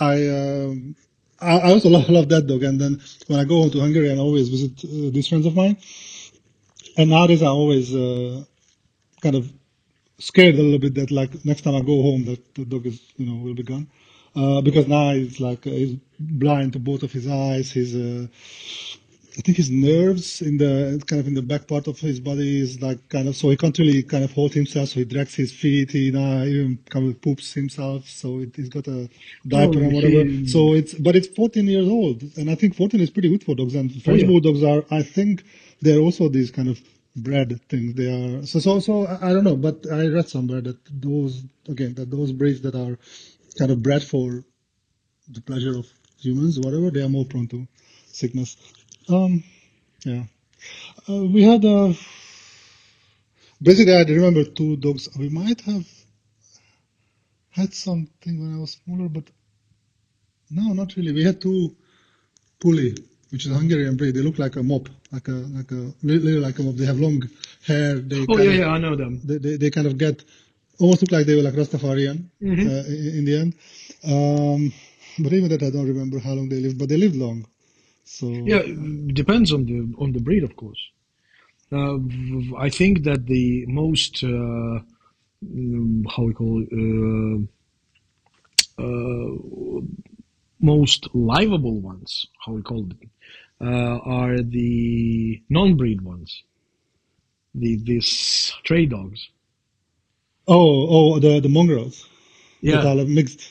I, 0.00 0.28
um, 0.28 0.96
I 1.40 1.58
I 1.58 1.72
also 1.72 1.88
love, 1.96 2.08
love 2.10 2.28
that 2.30 2.46
dog. 2.46 2.62
And 2.64 2.80
then 2.80 3.00
when 3.28 3.40
I 3.40 3.44
go 3.44 3.62
home 3.62 3.70
to 3.72 3.80
Hungary, 3.80 4.12
I 4.12 4.18
always 4.18 4.48
visit 4.48 4.72
uh, 4.84 5.10
these 5.12 5.28
friends 5.28 5.46
of 5.46 5.56
mine. 5.56 5.76
And 6.96 7.10
nowadays, 7.10 7.42
I 7.42 7.48
always 7.48 7.94
uh, 7.94 8.44
kind 9.22 9.36
of 9.36 9.52
scared 10.20 10.56
a 10.56 10.62
little 10.62 10.78
bit 10.80 10.94
that 10.96 11.10
like 11.10 11.44
next 11.44 11.62
time 11.62 11.76
I 11.76 11.80
go 11.82 12.02
home, 12.02 12.26
that 12.26 12.54
the 12.54 12.66
dog 12.66 12.86
is 12.86 13.00
you 13.18 13.26
know 13.26 13.42
will 13.44 13.54
be 13.54 13.64
gone. 13.64 13.88
Uh, 14.36 14.60
because 14.62 14.88
now 14.88 15.12
he's 15.12 15.40
like 15.40 15.66
uh, 15.66 15.70
he's 15.70 15.96
blind 16.20 16.74
to 16.74 16.80
both 16.80 17.02
of 17.04 17.12
his 17.12 17.28
eyes. 17.28 17.72
His 17.72 17.96
uh, 17.96 18.26
I 19.38 19.42
think 19.42 19.56
his 19.58 19.70
nerves 19.70 20.42
in 20.42 20.58
the 20.58 21.02
kind 21.06 21.20
of 21.20 21.26
in 21.28 21.34
the 21.34 21.42
back 21.42 21.66
part 21.68 21.86
of 21.88 21.98
his 22.00 22.20
body 22.20 22.60
is 22.60 22.82
like 22.82 23.08
kind 23.08 23.28
of 23.28 23.36
so 23.36 23.50
he 23.50 23.56
can't 23.56 23.78
really 23.78 24.02
kind 24.02 24.24
of 24.24 24.32
hold 24.32 24.54
himself. 24.54 24.90
So 24.90 25.00
he 25.00 25.06
drags 25.06 25.34
his 25.34 25.52
feet. 25.52 25.92
He 25.92 26.10
now 26.12 26.42
even 26.44 26.78
kind 26.90 27.08
of 27.08 27.20
poops 27.22 27.52
himself. 27.54 28.08
So 28.08 28.40
it, 28.40 28.56
he's 28.56 28.68
got 28.68 28.88
a 28.88 29.08
diaper 29.48 29.78
Oh, 29.78 29.82
and 29.84 29.92
whatever. 29.94 30.24
he- 30.24 30.46
So 30.46 30.74
it's 30.74 30.94
but 30.94 31.16
it's 31.16 31.28
14 31.28 31.66
years 31.66 31.88
old, 31.88 32.22
and 32.36 32.50
I 32.50 32.56
think 32.56 32.76
14 32.76 33.00
is 33.00 33.10
pretty 33.10 33.30
good 33.30 33.44
for 33.44 33.54
dogs. 33.54 33.74
And 33.74 33.90
French 34.02 34.22
yeah. 34.22 34.28
bulldogs 34.28 34.62
are 34.64 34.84
I 34.90 35.02
think 35.02 35.44
they're 35.80 36.00
also 36.00 36.28
these 36.28 36.50
kind 36.50 36.68
of 36.68 36.80
bred 37.16 37.60
things. 37.68 37.94
They 37.94 38.06
are 38.06 38.46
so 38.46 38.60
so 38.60 38.80
so 38.80 39.06
I 39.06 39.32
don't 39.32 39.44
know, 39.44 39.56
but 39.56 39.86
I 39.90 40.06
read 40.06 40.28
somewhere 40.28 40.60
that 40.60 40.78
those 40.90 41.42
again 41.68 41.94
that 41.94 42.10
those 42.10 42.32
breeds 42.32 42.60
that 42.62 42.74
are 42.74 42.98
kind 43.58 43.70
of 43.70 43.82
bred 43.82 44.02
for 44.02 44.44
the 45.28 45.40
pleasure 45.40 45.78
of 45.78 45.86
humans, 46.18 46.58
whatever, 46.58 46.90
they 46.90 47.02
are 47.02 47.08
more 47.08 47.24
prone 47.24 47.48
to 47.48 47.66
sickness. 48.06 48.56
Um, 49.08 49.42
yeah. 50.04 50.24
Uh, 51.08 51.24
we 51.24 51.42
had 51.42 51.64
uh, 51.64 51.92
basically 53.62 53.94
I 53.94 54.02
remember 54.02 54.44
two 54.44 54.76
dogs. 54.76 55.08
We 55.18 55.28
might 55.28 55.60
have 55.62 55.86
had 57.50 57.74
something 57.74 58.40
when 58.40 58.54
I 58.54 58.58
was 58.58 58.78
smaller, 58.84 59.08
but 59.08 59.24
no, 60.50 60.72
not 60.72 60.96
really. 60.96 61.12
We 61.12 61.24
had 61.24 61.40
two 61.40 61.76
puli, 62.60 62.96
which 63.30 63.46
is 63.46 63.52
a 63.52 63.54
Hungarian 63.54 63.96
breed. 63.96 64.14
They 64.14 64.22
look 64.22 64.38
like 64.38 64.56
a 64.56 64.62
mop, 64.62 64.88
like 65.12 65.28
a 65.28 65.32
like 65.58 65.70
a 65.70 65.92
little 66.02 66.40
like 66.40 66.58
a 66.58 66.62
mop. 66.62 66.76
They 66.76 66.86
have 66.86 66.98
long 67.00 67.22
hair. 67.66 67.98
They 67.98 68.26
Oh 68.28 68.38
yeah, 68.38 68.50
of- 68.50 68.58
yeah, 68.60 68.68
I 68.68 68.78
know 68.78 68.96
them. 68.96 69.20
they, 69.24 69.38
they, 69.38 69.56
they 69.56 69.70
kind 69.70 69.86
of 69.86 69.96
get 69.98 70.24
almost 70.78 71.02
look 71.02 71.12
like 71.12 71.26
they 71.26 71.36
were 71.36 71.42
like 71.42 71.54
Rastafarian 71.54 72.24
Mhm. 72.42 72.66
uh, 72.66 72.84
in, 72.88 73.18
in 73.18 73.24
the 73.24 73.36
end. 73.42 73.54
Um, 74.04 74.72
but 75.18 75.32
even 75.32 75.48
that, 75.50 75.62
I 75.62 75.70
don't 75.70 75.86
remember 75.86 76.18
how 76.18 76.32
long 76.32 76.48
they 76.48 76.60
lived, 76.60 76.78
but 76.78 76.88
they 76.88 76.96
lived 76.96 77.16
long. 77.16 77.46
So 78.04 78.26
Yeah, 78.26 78.62
it 78.64 79.14
depends 79.14 79.52
on 79.52 79.66
the 79.66 79.78
on 80.02 80.12
the 80.12 80.20
breed, 80.20 80.44
of 80.44 80.56
course. 80.56 80.80
Uh, 81.72 81.98
I 82.58 82.68
think 82.68 83.04
that 83.04 83.26
the 83.26 83.64
most 83.66 84.24
uh, 84.24 84.80
mm, 85.44 86.04
how 86.14 86.24
we 86.24 86.34
call 86.34 86.64
it, 86.66 86.72
uh, 86.72 87.38
uh, 88.82 89.80
most 90.60 91.08
livable 91.14 91.80
ones, 91.80 92.26
how 92.46 92.52
we 92.52 92.62
call 92.62 92.84
them, 92.84 93.10
uh, 93.60 93.98
are 94.04 94.38
the 94.42 95.42
non-breed 95.50 96.02
ones. 96.02 96.44
The 97.54 97.78
these 97.84 98.08
stray 98.08 98.86
dogs. 98.86 99.28
oh 100.48 100.86
oh 100.96 101.20
the 101.20 101.40
the 101.40 101.48
mongrels 101.48 102.06
that 102.66 102.84
Yeah, 102.84 102.84
are 102.84 102.96
mixed. 103.06 103.42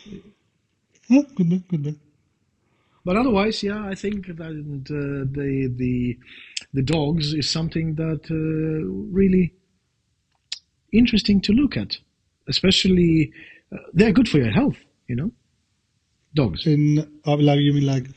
Huh? 1.09 1.23
Could 1.35 1.49
be, 1.49 1.59
could 1.69 1.83
be. 1.83 1.95
but 3.05 3.17
otherwise, 3.17 3.63
yeah, 3.63 3.85
I 3.85 3.95
think 3.95 4.27
that 4.27 4.41
uh, 4.41 5.25
the 5.31 5.73
the 5.75 6.17
the 6.73 6.83
dogs 6.83 7.33
is 7.33 7.49
something 7.49 7.95
that 7.95 8.23
uh, 8.31 8.87
really 9.13 9.53
interesting 10.93 11.41
to 11.41 11.53
look 11.53 11.77
at, 11.77 11.97
especially 12.49 13.33
uh, 13.73 13.77
they're 13.93 14.13
good 14.13 14.29
for 14.29 14.37
your 14.39 14.51
health, 14.51 14.77
you 15.07 15.15
know, 15.15 15.31
dogs. 16.35 16.65
In 16.65 16.99
uh, 17.25 17.37
like 17.37 17.59
you 17.59 17.73
mean 17.73 17.85
like 17.85 18.07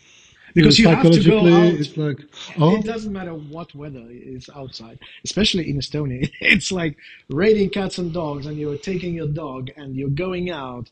Because 0.55 0.79
you 0.79 0.89
have 0.89 1.03
to 1.03 1.09
go 1.11 1.15
psychologically, 1.17 1.53
out. 1.53 1.75
It's 1.81 1.97
like 1.97 2.21
oh 2.59 2.77
It 2.77 2.85
doesn't 2.85 3.13
matter 3.13 3.35
what 3.35 3.75
weather 3.75 4.07
is 4.11 4.49
outside, 4.55 4.99
especially 5.25 5.71
in 5.71 5.79
Estonia. 5.79 6.31
It's 6.41 6.71
like 6.73 6.97
raining 7.29 7.71
cats 7.71 7.99
and 7.99 8.13
dogs, 8.13 8.47
and 8.47 8.57
you're 8.57 8.79
taking 8.79 9.15
your 9.15 9.29
dog 9.29 9.71
and 9.77 9.97
you're 9.97 10.11
going 10.11 10.51
out, 10.51 10.91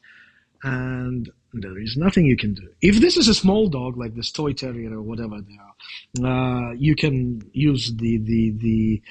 and 0.63 1.31
there 1.53 1.79
is 1.79 1.97
nothing 1.97 2.27
you 2.27 2.37
can 2.37 2.55
do. 2.55 2.69
If 2.81 3.01
this 3.01 3.17
is 3.17 3.29
a 3.29 3.35
small 3.35 3.69
dog 3.69 3.97
like 3.97 4.15
this 4.15 4.31
toy 4.31 4.53
terrier 4.53 4.93
or 4.95 5.03
whatever 5.03 5.41
they 5.41 5.59
are, 5.67 5.75
uh, 6.31 6.73
you 6.75 6.95
can 6.95 7.43
use 7.53 7.93
the 7.97 8.19
the 8.19 8.51
the 8.67 9.03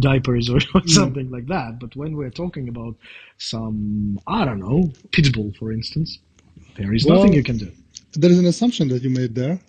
diapers 0.00 0.48
or 0.48 0.60
something 0.86 1.30
like 1.30 1.46
that. 1.46 1.78
But 1.78 1.94
when 1.96 2.16
we're 2.16 2.30
talking 2.30 2.68
about 2.68 2.96
some, 3.38 4.18
I 4.26 4.44
don't 4.44 4.60
know, 4.60 4.90
pit 5.12 5.32
bull, 5.32 5.52
for 5.58 5.72
instance, 5.72 6.18
there 6.76 6.92
is 6.94 7.04
Well- 7.04 7.16
nothing 7.18 7.34
you 7.34 7.42
can 7.42 7.58
do. 7.58 7.70
there 8.14 8.30
is 8.30 8.38
an 8.38 8.46
assumption 8.46 8.88
that 8.88 9.02
you 9.02 9.10
made 9.10 9.34
there, 9.34 9.60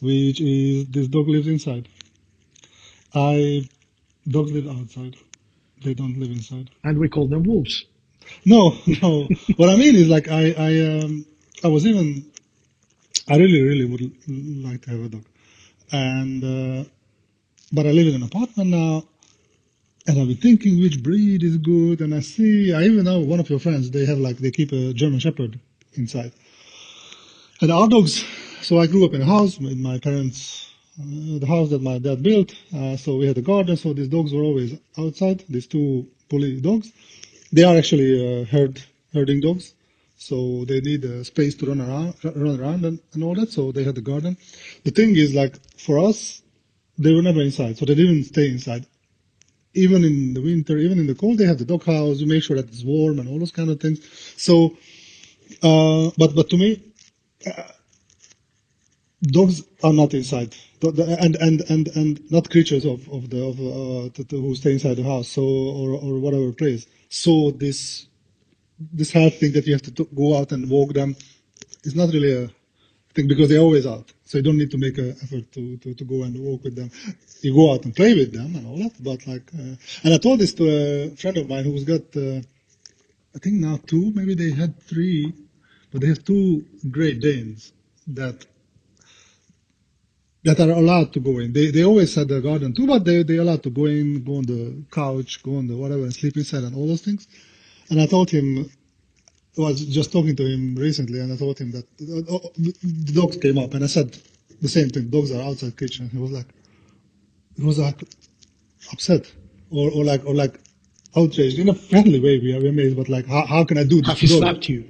which 0.00 0.40
is 0.40 0.86
this 0.94 1.06
dog 1.08 1.28
lives 1.28 1.46
inside. 1.46 1.88
I 3.14 3.68
dogs 4.28 4.52
live 4.52 4.68
outside. 4.68 5.16
They 5.84 5.94
don't 5.94 6.18
live 6.18 6.30
inside. 6.30 6.70
And 6.84 6.98
we 6.98 7.08
call 7.08 7.26
them 7.28 7.42
wolves. 7.44 7.84
No, 8.44 8.76
no. 9.02 9.28
what 9.56 9.68
I 9.70 9.76
mean 9.76 9.94
is 9.96 10.08
like 10.08 10.28
I, 10.28 10.44
I, 10.68 10.72
um, 10.98 11.24
I 11.64 11.68
was 11.68 11.86
even, 11.86 12.06
I 13.28 13.36
really, 13.36 13.60
really 13.62 13.84
would 13.86 14.02
like 14.64 14.82
to 14.82 14.90
have 14.90 15.00
a 15.04 15.08
dog, 15.08 15.24
and 15.92 16.44
uh, 16.44 16.84
but 17.72 17.86
I 17.86 17.90
live 17.92 18.08
in 18.08 18.14
an 18.16 18.22
apartment 18.22 18.70
now, 18.70 19.04
and 20.06 20.20
I've 20.20 20.28
been 20.28 20.36
thinking 20.36 20.80
which 20.80 21.02
breed 21.02 21.42
is 21.42 21.56
good, 21.56 22.00
and 22.02 22.14
I 22.14 22.20
see, 22.20 22.72
I 22.72 22.82
even 22.84 23.04
know 23.04 23.20
one 23.20 23.40
of 23.40 23.48
your 23.50 23.58
friends, 23.58 23.90
they 23.90 24.04
have 24.06 24.18
like 24.18 24.38
they 24.38 24.50
keep 24.50 24.70
a 24.72 24.92
German 24.92 25.18
Shepherd 25.18 25.58
inside, 25.94 26.32
and 27.60 27.70
our 27.70 27.88
dogs. 27.88 28.24
So 28.62 28.78
I 28.78 28.86
grew 28.86 29.04
up 29.06 29.14
in 29.14 29.22
a 29.22 29.26
house 29.26 29.58
with 29.58 29.78
my 29.78 29.98
parents. 29.98 30.66
Uh, 31.00 31.38
the 31.38 31.46
house 31.46 31.70
that 31.70 31.80
my 31.80 31.98
dad 31.98 32.22
built, 32.22 32.52
uh, 32.76 32.96
so 32.96 33.16
we 33.16 33.26
had 33.26 33.38
a 33.38 33.42
garden, 33.42 33.76
so 33.76 33.94
these 33.94 34.08
dogs 34.08 34.34
were 34.34 34.42
always 34.42 34.78
outside, 34.98 35.42
these 35.48 35.66
two 35.66 36.06
puli 36.28 36.60
dogs. 36.60 36.92
They 37.52 37.64
are 37.64 37.76
actually 37.76 38.42
uh, 38.42 38.44
herd 38.44 38.82
herding 39.14 39.40
dogs, 39.40 39.74
so 40.18 40.64
they 40.66 40.80
need 40.80 41.04
uh, 41.04 41.24
space 41.24 41.54
to 41.56 41.66
run 41.66 41.80
around, 41.80 42.14
run 42.22 42.60
around 42.60 42.84
and, 42.84 43.00
and 43.14 43.24
all 43.24 43.34
that. 43.34 43.50
So 43.50 43.72
they 43.72 43.84
had 43.84 43.94
the 43.94 44.02
garden. 44.02 44.36
The 44.84 44.90
thing 44.90 45.16
is, 45.16 45.34
like 45.34 45.56
for 45.78 45.98
us, 45.98 46.42
they 46.98 47.14
were 47.14 47.22
never 47.22 47.40
inside, 47.40 47.78
so 47.78 47.86
they 47.86 47.94
didn't 47.94 48.24
stay 48.24 48.48
inside. 48.50 48.84
Even 49.72 50.04
in 50.04 50.34
the 50.34 50.42
winter, 50.42 50.76
even 50.76 50.98
in 50.98 51.06
the 51.06 51.14
cold, 51.14 51.38
they 51.38 51.46
have 51.46 51.58
the 51.58 51.64
dog 51.64 51.84
house. 51.84 52.18
You 52.18 52.26
make 52.26 52.42
sure 52.42 52.56
that 52.56 52.68
it's 52.68 52.84
warm 52.84 53.20
and 53.20 53.28
all 53.28 53.38
those 53.38 53.52
kind 53.52 53.70
of 53.70 53.80
things. 53.80 54.00
So, 54.36 54.76
uh, 55.62 56.10
but 56.16 56.34
but 56.34 56.50
to 56.50 56.56
me, 56.56 56.82
uh, 57.46 57.62
dogs 59.22 59.62
are 59.82 59.92
not 59.92 60.14
inside, 60.14 60.54
and 60.82 61.36
and 61.36 61.60
and 61.68 61.88
and 61.96 62.30
not 62.30 62.50
creatures 62.50 62.84
of 62.84 63.08
of 63.10 63.30
the 63.30 63.44
of 63.44 63.58
uh, 63.60 64.36
who 64.36 64.54
stay 64.54 64.72
inside 64.72 64.96
the 64.96 65.04
house, 65.04 65.28
so 65.28 65.42
or 65.42 65.92
or 65.92 66.18
whatever 66.18 66.52
place. 66.52 66.86
So 67.08 67.50
this 67.50 68.06
this 68.78 69.12
hard 69.12 69.34
thing 69.34 69.52
that 69.52 69.66
you 69.66 69.74
have 69.74 69.82
to 69.82 70.04
go 70.14 70.38
out 70.38 70.52
and 70.52 70.68
walk 70.70 70.92
them 70.94 71.16
is 71.84 71.94
not 71.94 72.12
really 72.12 72.32
a 72.44 72.50
thing 73.14 73.28
because 73.28 73.48
they're 73.48 73.60
always 73.60 73.86
out. 73.86 74.12
So 74.24 74.38
you 74.38 74.44
don't 74.44 74.58
need 74.58 74.70
to 74.70 74.78
make 74.78 74.96
an 74.98 75.16
effort 75.22 75.50
to, 75.52 75.76
to, 75.78 75.94
to 75.94 76.04
go 76.04 76.22
and 76.22 76.38
walk 76.38 76.64
with 76.64 76.76
them. 76.76 76.90
You 77.42 77.54
go 77.54 77.72
out 77.72 77.84
and 77.84 77.94
play 77.94 78.14
with 78.14 78.32
them 78.32 78.54
and 78.54 78.66
all 78.66 78.76
that. 78.78 78.92
But 79.02 79.26
like, 79.26 79.50
uh, 79.58 79.74
and 80.04 80.14
I 80.14 80.18
told 80.18 80.38
this 80.38 80.54
to 80.54 80.64
a 80.68 81.16
friend 81.16 81.36
of 81.38 81.48
mine 81.48 81.64
who's 81.64 81.84
got, 81.84 82.02
uh, 82.16 82.40
I 83.34 83.38
think 83.38 83.56
now 83.56 83.78
two, 83.86 84.12
maybe 84.14 84.34
they 84.34 84.52
had 84.52 84.80
three, 84.80 85.32
but 85.90 86.00
they 86.00 86.08
have 86.08 86.24
two 86.24 86.64
Great 86.90 87.20
Danes 87.20 87.72
that 88.06 88.46
that 90.44 90.58
are 90.58 90.70
allowed 90.70 91.12
to 91.12 91.20
go 91.20 91.38
in. 91.38 91.52
They 91.52 91.70
they 91.70 91.84
always 91.84 92.14
had 92.14 92.28
the 92.28 92.40
garden 92.40 92.72
too, 92.72 92.86
but 92.86 93.04
they 93.04 93.22
they 93.22 93.36
allowed 93.36 93.62
to 93.64 93.70
go 93.70 93.86
in, 93.86 94.24
go 94.24 94.36
on 94.36 94.44
the 94.44 94.82
couch, 94.90 95.42
go 95.42 95.56
on 95.56 95.66
the 95.66 95.76
whatever, 95.76 96.02
and 96.04 96.14
sleep 96.14 96.36
inside 96.36 96.64
and 96.64 96.74
all 96.74 96.86
those 96.86 97.02
things. 97.02 97.28
And 97.90 98.00
I 98.00 98.06
told 98.06 98.30
him, 98.30 98.70
I 99.58 99.62
was 99.62 99.84
just 99.84 100.12
talking 100.12 100.36
to 100.36 100.46
him 100.46 100.76
recently, 100.76 101.20
and 101.20 101.32
I 101.32 101.36
told 101.36 101.58
him 101.58 101.72
that 101.72 101.84
uh, 102.00 102.36
uh, 102.36 102.48
the 102.56 103.12
dogs 103.12 103.36
came 103.36 103.58
up, 103.58 103.74
and 103.74 103.84
I 103.84 103.88
said 103.88 104.16
the 104.62 104.68
same 104.68 104.88
thing. 104.88 105.10
Dogs 105.10 105.32
are 105.32 105.42
outside 105.42 105.76
kitchen. 105.76 106.08
He 106.08 106.18
was 106.18 106.30
like, 106.30 106.46
he 107.56 107.64
was 107.64 107.78
like 107.78 108.00
upset, 108.92 109.30
or 109.70 109.90
or 109.90 110.04
like 110.04 110.24
or 110.24 110.34
like 110.34 110.58
outraged 111.16 111.58
in 111.58 111.68
a 111.68 111.74
friendly 111.74 112.20
way. 112.20 112.38
We 112.38 112.54
are 112.54 112.66
amazed, 112.66 112.96
but 112.96 113.08
like, 113.08 113.26
how, 113.26 113.44
how 113.44 113.64
can 113.64 113.76
I 113.76 113.84
do 113.84 114.00
this? 114.00 114.06
Have 114.08 114.18
he 114.18 114.26
slapped 114.28 114.68
you? 114.68 114.88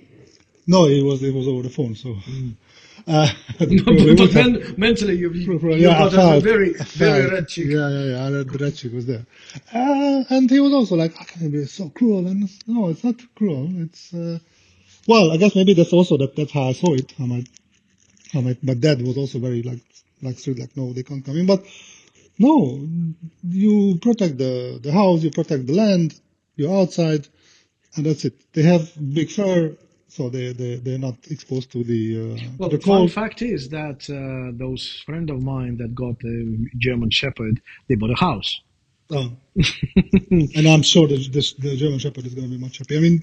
No, 0.71 0.87
it 0.87 1.03
was 1.05 1.23
it 1.25 1.35
was 1.35 1.49
over 1.49 1.63
the 1.65 1.71
phone. 1.71 1.95
So, 1.97 2.17
uh, 3.09 3.31
No, 3.61 3.85
but, 3.87 4.19
but 4.19 4.35
men, 4.35 4.75
mentally, 4.79 5.17
you've, 5.17 5.37
you 5.37 5.47
Pro- 5.47 5.61
pro- 5.61 5.77
you 5.77 5.95
got 5.97 6.15
a 6.15 6.41
very, 6.41 6.75
very 6.97 7.27
red 7.31 7.49
cheek. 7.49 7.69
Yeah, 7.69 7.91
yeah, 7.91 8.05
yeah. 8.13 8.27
I 8.27 8.31
the 8.31 8.59
red 8.61 8.77
cheek 8.77 8.93
was 8.95 9.07
there, 9.07 9.27
uh, 9.75 10.25
and 10.31 10.51
he 10.51 10.61
was 10.61 10.73
also 10.75 10.97
like, 10.97 11.15
"How 11.17 11.25
can 11.25 11.43
you 11.45 11.51
be 11.51 11.67
so 11.67 11.91
cruel?" 11.91 12.27
And 12.29 12.49
no, 12.69 12.89
it's 12.91 13.05
not 13.05 13.17
cruel. 13.37 13.69
It's 13.85 14.15
uh, 14.15 14.39
well, 15.09 15.33
I 15.33 15.39
guess 15.39 15.57
maybe 15.57 15.75
that's 15.75 15.93
also 15.95 16.19
that 16.19 16.37
that's 16.37 16.53
how 16.53 16.69
I 16.71 16.75
saw 16.75 16.95
it. 16.95 17.13
How 17.19 17.27
my 17.27 17.45
how 18.33 18.43
my, 18.43 18.57
my 18.63 18.75
dad 18.75 19.03
was 19.03 19.19
also 19.19 19.39
very 19.41 19.63
like 19.63 19.83
like 20.23 20.39
strict, 20.39 20.61
like 20.61 20.77
no, 20.77 20.93
they 20.95 21.05
can't 21.05 21.25
come 21.25 21.39
in. 21.39 21.47
But 21.47 21.65
No, 22.39 22.87
you 23.49 23.99
protect 24.03 24.39
the, 24.39 24.81
the 24.83 24.93
house, 24.93 25.23
you 25.25 25.33
protect 25.33 25.67
the 25.69 25.75
land, 25.75 26.21
you're 26.57 26.75
outside, 26.83 27.29
and 27.97 28.07
that's 28.07 28.27
it. 28.27 28.35
They 28.55 28.63
have 28.65 28.93
big 29.15 29.31
fur, 29.31 29.77
so 30.11 30.29
they, 30.29 30.53
they, 30.53 30.77
they're 30.85 30.99
not 30.99 31.17
exposed 31.31 31.71
to 31.73 31.85
the, 31.85 32.03
uh, 32.21 32.51
Well, 32.59 32.69
the 32.69 32.79
the 32.79 32.83
fun 32.85 33.09
fact 33.09 33.43
is 33.43 33.69
that 33.71 34.01
uh, 34.11 34.57
those 34.59 35.03
friend 35.07 35.31
of 35.31 35.41
mine 35.43 35.77
that 35.79 35.95
got 35.95 36.19
the 36.19 36.67
German 36.79 37.11
Shepherd, 37.11 37.61
they 37.89 37.95
bought 37.95 38.11
a 38.11 38.21
house. 38.29 38.61
Oh. 39.13 39.33
and 40.31 40.67
I'm 40.69 40.83
sure 40.83 41.07
that 41.09 41.29
this, 41.33 41.55
the 41.55 41.77
German 41.77 41.99
Shepherd 41.99 42.27
is 42.27 42.35
going 42.35 42.49
to 42.51 42.55
be 42.57 42.61
much 42.67 42.79
happy. 42.79 42.97
I 42.97 43.01
mean, 43.01 43.21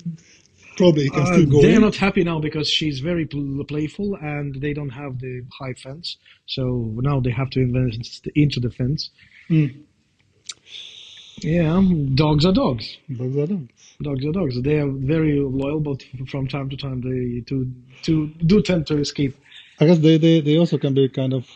probably 0.78 1.04
he 1.04 1.10
can 1.10 1.22
Uh, 1.24 1.26
still 1.34 1.46
go 1.46 1.62
they're 1.62 1.76
in. 1.76 1.82
not 1.82 1.96
happy 1.96 2.24
now 2.24 2.40
because 2.40 2.70
she's 2.70 3.00
very 3.00 3.26
pl- 3.26 3.64
playful 3.66 4.16
and 4.22 4.56
they 4.62 4.74
don't 4.74 4.90
have 4.90 5.20
the 5.20 5.44
high 5.60 5.74
fence. 5.74 6.18
So 6.46 6.64
now 7.10 7.20
they 7.20 7.32
have 7.32 7.50
to 7.52 7.60
invest 7.62 8.28
into 8.36 8.60
the 8.60 8.70
fence. 8.72 9.10
Hmm. 9.50 9.68
Yeah, 11.40 11.82
dogs 12.16 12.46
are 12.46 12.54
dogs. 12.54 12.98
Dogs 13.16 13.38
are 13.38 13.48
dogs. 13.48 13.70
Dogs 14.02 14.26
are 14.26 14.32
dogs. 14.32 14.62
They 14.62 14.80
are 14.80 14.90
very 14.90 15.40
loyal, 15.40 15.80
but 15.80 16.04
from 16.30 16.48
time 16.48 16.70
to 16.70 16.78
time 16.78 17.02
they 17.02 17.42
to 17.42 17.72
to 18.04 18.28
do 18.28 18.62
tend 18.62 18.88
to 18.88 18.98
escape. 18.98 19.36
I 19.80 19.86
guess 19.86 20.00
they, 20.00 20.18
they, 20.18 20.42
they 20.42 20.58
also 20.58 20.78
can 20.80 20.96
be 20.96 21.08
kind 21.10 21.34
of 21.34 21.48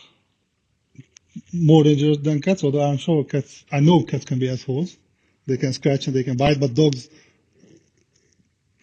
more 1.52 1.82
dangerous 1.82 2.18
than 2.18 2.40
cats, 2.40 2.62
although 2.62 2.82
I'm 2.82 2.98
sure 2.98 3.24
cats, 3.24 3.64
I 3.72 3.80
know 3.80 4.02
cats 4.04 4.24
can 4.24 4.38
be 4.38 4.48
assholes. 4.48 4.96
They 5.46 5.56
can 5.56 5.72
scratch 5.72 6.06
and 6.06 6.14
they 6.14 6.22
can 6.22 6.36
bite, 6.36 6.60
but 6.60 6.74
dogs, 6.74 7.08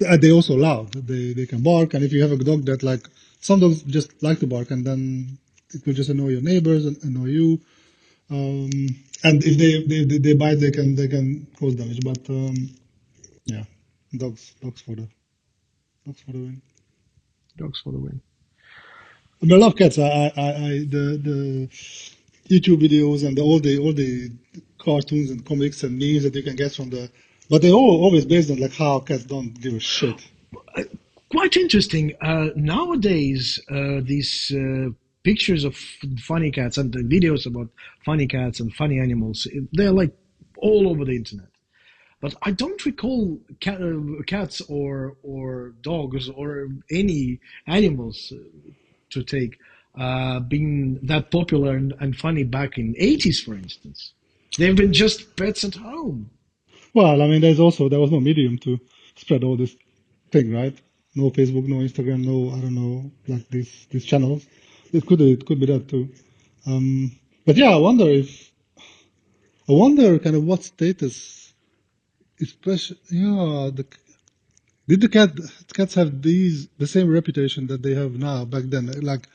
uh, 0.05 0.17
they 0.17 0.31
also 0.31 0.55
loud. 0.55 0.91
They, 0.91 1.33
they 1.33 1.45
can 1.45 1.61
bark, 1.61 1.93
and 1.93 2.03
if 2.03 2.11
you 2.11 2.21
have 2.21 2.31
a 2.33 2.43
dog 2.43 2.65
that 2.65 2.83
like, 2.83 3.07
some 3.39 3.61
dogs 3.61 3.83
just 3.83 4.21
like 4.21 4.39
to 4.39 4.47
bark 4.47 4.71
and 4.71 4.85
then 4.85 5.37
it 5.73 5.85
will 5.85 5.93
just 5.93 6.09
annoy 6.09 6.29
your 6.29 6.41
neighbors 6.41 6.85
and 6.85 7.01
annoy 7.03 7.27
you. 7.27 7.61
Um, 8.29 8.69
and 9.23 9.43
if 9.43 9.57
they, 9.57 9.83
they, 9.85 10.05
they, 10.05 10.17
they 10.17 10.33
bite, 10.33 10.59
they 10.59 10.71
can, 10.71 10.95
they 10.95 11.07
can 11.07 11.47
cause 11.59 11.75
damage, 11.75 11.99
but, 12.03 12.29
um, 12.29 12.55
yeah, 13.45 13.63
dogs, 14.17 14.53
dogs 14.61 14.81
for 14.81 14.95
the, 14.95 15.07
dogs 16.05 16.21
for 16.21 16.31
the 16.31 16.39
win. 16.39 16.61
Dogs 17.57 17.81
for 17.81 17.91
the 17.91 17.99
win. 17.99 18.21
I, 19.41 19.45
mean, 19.45 19.53
I 19.53 19.57
love 19.57 19.75
cats. 19.75 19.97
I, 19.97 20.03
I, 20.07 20.31
I, 20.37 20.47
I 20.47 20.69
the, 20.87 21.19
the 21.23 21.69
YouTube 22.49 22.81
videos 22.81 23.25
and 23.25 23.37
the, 23.37 23.41
all 23.41 23.59
the, 23.59 23.77
all 23.79 23.93
the 23.93 24.31
cartoons 24.77 25.29
and 25.29 25.45
comics 25.45 25.83
and 25.83 25.97
memes 25.97 26.23
that 26.23 26.35
you 26.35 26.43
can 26.43 26.55
get 26.55 26.73
from 26.73 26.89
the, 26.89 27.09
but 27.49 27.61
they're 27.61 27.73
all 27.73 28.03
always 28.03 28.25
based 28.25 28.49
on 28.49 28.57
like 28.57 28.73
how 28.73 28.99
cats 28.99 29.23
don't 29.23 29.59
give 29.59 29.73
a 29.73 29.79
shit. 29.79 30.21
Quite 31.29 31.57
interesting. 31.57 32.13
Uh, 32.21 32.49
nowadays, 32.55 33.59
uh, 33.69 33.99
these 34.01 34.51
uh, 34.55 34.89
pictures 35.29 35.63
of 35.63 35.75
funny 36.31 36.51
cats 36.59 36.77
and 36.79 36.91
the 36.91 37.03
videos 37.15 37.45
about 37.45 37.69
funny 38.03 38.27
cats 38.35 38.59
and 38.59 38.73
funny 38.73 38.97
animals, 39.07 39.47
they're 39.77 39.97
like 40.01 40.13
all 40.57 40.83
over 40.91 41.03
the 41.05 41.15
internet. 41.21 41.51
But 42.21 42.33
I 42.41 42.51
don't 42.61 42.83
recall 42.89 43.39
cat, 43.65 43.79
uh, 43.81 44.23
cats 44.33 44.57
or 44.77 44.91
or 45.31 45.73
dogs 45.89 46.25
or 46.39 46.47
any 47.01 47.39
animals 47.79 48.17
uh, 48.35 48.39
to 49.13 49.19
take 49.35 49.53
uh, 50.05 50.39
being 50.53 50.99
that 51.11 51.31
popular 51.37 51.71
and, 51.77 51.93
and 52.01 52.15
funny 52.25 52.43
back 52.43 52.71
in 52.81 52.87
80s, 52.95 53.39
for 53.45 53.53
instance. 53.65 53.99
They've 54.57 54.75
been 54.83 54.93
just 55.03 55.35
pets 55.37 55.63
at 55.63 55.75
home. 55.75 56.29
Well, 56.93 57.21
I 57.21 57.27
mean, 57.27 57.41
there's 57.41 57.59
also, 57.59 57.87
there 57.87 57.99
was 57.99 58.11
no 58.11 58.19
medium 58.19 58.57
to 58.65 58.79
spread 59.15 59.43
all 59.43 59.57
this 59.57 59.75
thing, 60.31 60.47
right? 60.59 60.75
No 61.15 61.29
Facebook, 61.29 61.67
no 61.67 61.77
Instagram, 61.87 62.19
no, 62.31 62.37
I 62.55 62.59
don't 62.61 62.75
know, 62.81 63.11
like 63.27 63.47
these, 63.49 63.87
these 63.91 64.05
channels. 64.05 64.45
It 64.91 65.05
could, 65.05 65.21
it 65.21 65.45
could 65.45 65.59
be 65.59 65.65
that 65.67 65.87
too. 65.87 66.09
Um, 66.65 67.11
but 67.45 67.57
yeah, 67.57 67.69
I 67.69 67.77
wonder 67.77 68.09
if, 68.09 68.51
I 69.67 69.73
wonder 69.73 70.17
kind 70.19 70.35
of 70.35 70.43
what 70.43 70.63
status, 70.63 71.53
especially, 72.41 72.97
yeah, 73.11 73.69
the, 73.73 73.85
did 74.87 75.01
the 75.01 75.09
cat, 75.09 75.31
cats 75.73 75.93
have 75.95 76.21
these, 76.21 76.67
the 76.77 76.87
same 76.87 77.09
reputation 77.09 77.67
that 77.67 77.83
they 77.83 77.93
have 77.93 78.13
now 78.13 78.45
back 78.45 78.63
then? 78.65 78.87
Like, 79.01 79.27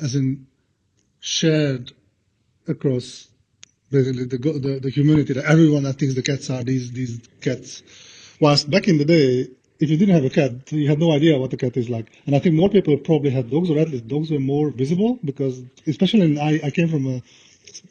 as 0.00 0.14
in 0.14 0.46
shared 1.18 1.92
across 2.68 3.28
basically 3.90 4.24
the, 4.24 4.38
the, 4.38 4.80
the 4.80 4.90
humanity 4.90 5.32
that 5.32 5.44
everyone 5.44 5.82
that 5.82 5.94
thinks 5.94 6.14
the 6.14 6.22
cats 6.22 6.48
are 6.50 6.62
these, 6.62 6.92
these 6.92 7.20
cats. 7.40 7.82
Whilst 8.40 8.70
back 8.70 8.88
in 8.88 8.98
the 8.98 9.04
day, 9.04 9.48
if 9.80 9.88
you 9.90 9.96
didn't 9.96 10.14
have 10.14 10.24
a 10.24 10.30
cat, 10.30 10.70
you 10.72 10.88
had 10.88 10.98
no 10.98 11.12
idea 11.12 11.38
what 11.38 11.52
a 11.52 11.56
cat 11.56 11.76
is 11.76 11.88
like. 11.88 12.12
And 12.26 12.36
I 12.36 12.38
think 12.38 12.54
more 12.54 12.68
people 12.68 12.96
probably 12.98 13.30
had 13.30 13.50
dogs, 13.50 13.70
or 13.70 13.78
at 13.78 13.88
least 13.88 14.06
dogs 14.08 14.30
were 14.30 14.38
more 14.38 14.70
visible 14.70 15.18
because, 15.24 15.62
especially 15.86 16.22
in, 16.22 16.38
I, 16.38 16.60
I 16.64 16.70
came 16.70 16.88
from 16.88 17.06
a, 17.06 17.22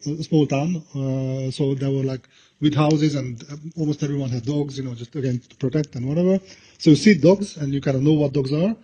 a 0.09 0.23
small 0.23 0.45
town, 0.45 0.83
uh, 0.95 1.51
so 1.51 1.73
there 1.73 1.91
were 1.91 2.03
like 2.03 2.27
with 2.61 2.75
houses 2.75 3.15
and 3.15 3.43
almost 3.77 4.03
everyone 4.03 4.29
had 4.29 4.45
dogs, 4.45 4.77
you 4.77 4.83
know, 4.83 4.93
just 4.93 5.15
again 5.15 5.39
to 5.49 5.55
protect 5.55 5.95
and 5.95 6.07
whatever. 6.07 6.39
So 6.77 6.91
you 6.91 6.95
see 6.95 7.15
dogs 7.15 7.57
and 7.57 7.73
you 7.73 7.81
kind 7.81 7.97
of 7.97 8.03
know 8.03 8.13
what 8.13 8.33
dogs 8.33 8.53
are. 8.53 8.75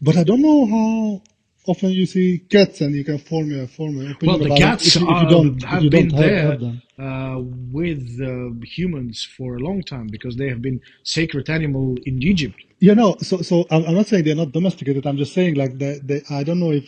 But 0.00 0.16
I 0.16 0.24
don't 0.24 0.42
know 0.42 0.66
how 0.66 1.22
often 1.66 1.90
you 1.90 2.06
see 2.06 2.38
cats 2.50 2.80
and 2.80 2.94
you 2.94 3.04
can 3.04 3.18
form 3.18 3.52
a 3.52 3.66
form 3.66 3.96
your 3.96 4.12
opinion 4.12 4.40
Well, 4.40 4.48
the 4.48 4.54
cats 4.56 4.86
it 4.86 4.96
if 4.96 5.00
you, 5.00 5.10
if 5.10 5.22
you 5.22 5.28
don't, 5.28 5.62
have 5.64 5.82
you 5.82 5.90
been 5.90 6.08
don't 6.08 6.20
there 6.20 6.58
uh, 6.98 7.38
with 7.72 8.20
uh, 8.22 8.50
humans 8.64 9.28
for 9.36 9.56
a 9.56 9.58
long 9.60 9.82
time 9.82 10.06
because 10.08 10.36
they 10.36 10.48
have 10.48 10.62
been 10.62 10.80
sacred 11.02 11.50
animal 11.50 11.96
in 12.06 12.22
Egypt. 12.22 12.56
You 12.80 12.94
know, 12.94 13.16
So, 13.20 13.42
so 13.42 13.66
I'm 13.70 13.84
I'm 13.86 13.94
not 13.94 14.06
saying 14.06 14.24
they're 14.24 14.34
not 14.44 14.52
domesticated. 14.52 15.06
I'm 15.06 15.16
just 15.16 15.34
saying 15.34 15.54
like 15.54 15.78
they, 15.78 16.00
they, 16.02 16.22
I 16.30 16.42
don't 16.44 16.60
know 16.60 16.72
if 16.72 16.86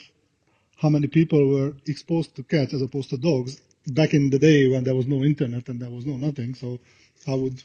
how 0.77 0.89
many 0.89 1.09
people 1.09 1.49
were 1.49 1.73
exposed 1.87 2.37
to 2.37 2.43
cats 2.43 2.75
as 2.75 2.83
opposed 2.83 3.11
to 3.11 3.17
dogs 3.19 3.61
back 3.89 4.15
in 4.15 4.31
the 4.31 4.39
day 4.39 4.69
when 4.69 4.85
there 4.85 4.95
was 4.95 5.07
no 5.07 5.25
internet 5.25 5.69
and 5.69 5.81
there 5.81 5.91
was 5.91 6.07
no 6.07 6.17
nothing. 6.17 6.55
So, 6.55 6.79
how 7.27 7.37
would 7.37 7.63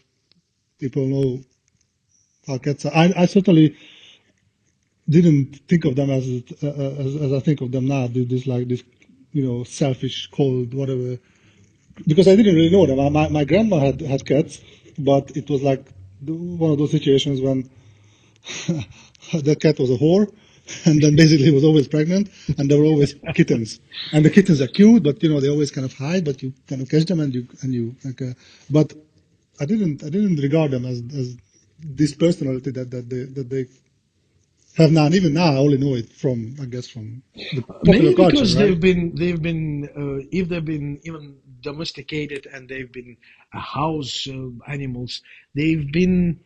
people 0.79 1.05
know 1.05 1.41
how 2.47 2.57
cats 2.59 2.85
are? 2.85 2.93
I, 2.95 3.13
I 3.15 3.25
certainly 3.25 3.75
didn't 5.09 5.61
think 5.67 5.85
of 5.85 5.95
them 5.95 6.09
as, 6.09 6.25
uh, 6.63 6.67
as 6.67 7.15
as 7.15 7.33
I 7.33 7.39
think 7.39 7.61
of 7.61 7.71
them 7.71 7.87
now. 7.87 8.07
This 8.07 8.47
like 8.47 8.67
this, 8.67 8.83
you 9.31 9.45
know, 9.45 9.63
selfish, 9.63 10.27
cold, 10.31 10.73
whatever. 10.73 11.19
Because 12.07 12.27
I 12.27 12.35
didn't 12.35 12.55
really 12.55 12.71
know 12.71 12.85
them. 12.85 13.13
My 13.13 13.27
my 13.29 13.43
grandma 13.43 13.79
had 13.79 14.01
had 14.01 14.25
cats, 14.25 14.61
but 14.97 15.35
it 15.35 15.49
was 15.49 15.61
like 15.61 15.85
one 16.25 16.71
of 16.71 16.77
those 16.77 16.91
situations 16.91 17.41
when 17.41 17.69
the 19.33 19.55
cat 19.59 19.77
was 19.79 19.91
a 19.91 19.97
whore, 19.97 20.33
and 20.85 21.01
then 21.01 21.15
basically 21.15 21.51
was 21.51 21.63
always 21.63 21.87
pregnant, 21.87 22.29
and 22.57 22.71
there 22.71 22.79
were 22.79 22.85
always 22.85 23.15
kittens. 23.35 23.79
And 24.13 24.23
the 24.23 24.29
kittens 24.29 24.61
are 24.61 24.67
cute, 24.67 25.03
but 25.03 25.21
you 25.21 25.29
know 25.29 25.39
they 25.39 25.49
always 25.49 25.71
kind 25.71 25.85
of 25.85 25.93
hide, 25.93 26.23
but 26.23 26.41
you 26.41 26.53
kind 26.67 26.81
of 26.81 26.89
catch 26.89 27.05
them 27.05 27.19
and 27.19 27.33
you 27.33 27.47
and 27.61 27.73
you 27.73 27.95
like. 28.03 28.21
Uh, 28.21 28.33
but 28.69 28.93
I 29.59 29.65
didn't 29.65 30.03
I 30.03 30.09
didn't 30.09 30.37
regard 30.37 30.71
them 30.71 30.85
as 30.85 31.03
as 31.15 31.37
this 31.79 32.15
personality 32.15 32.71
that 32.71 32.89
that 32.91 33.09
they 33.09 33.23
that 33.23 33.49
they 33.49 33.65
have 34.77 34.91
now. 34.91 35.05
And 35.07 35.15
even 35.15 35.33
now, 35.33 35.53
I 35.53 35.57
only 35.57 35.77
know 35.77 35.95
it 35.95 36.11
from 36.13 36.55
I 36.61 36.65
guess 36.65 36.87
from 36.87 37.23
the 37.53 37.63
popular 37.85 38.11
Maybe 38.11 38.13
culture, 38.13 38.47
because 38.47 38.55
right? 38.55 38.73
they've 38.73 38.79
been 38.79 39.15
they've 39.15 39.41
been 39.41 39.89
uh, 39.97 40.27
if 40.31 40.49
they've 40.49 40.65
been 40.65 40.99
even 41.03 41.37
domesticated 41.61 42.47
and 42.53 42.69
they've 42.69 42.91
been 42.91 43.17
house 43.51 44.27
uh, 44.29 44.49
animals, 44.71 45.21
they've 45.55 45.91
been 45.91 46.39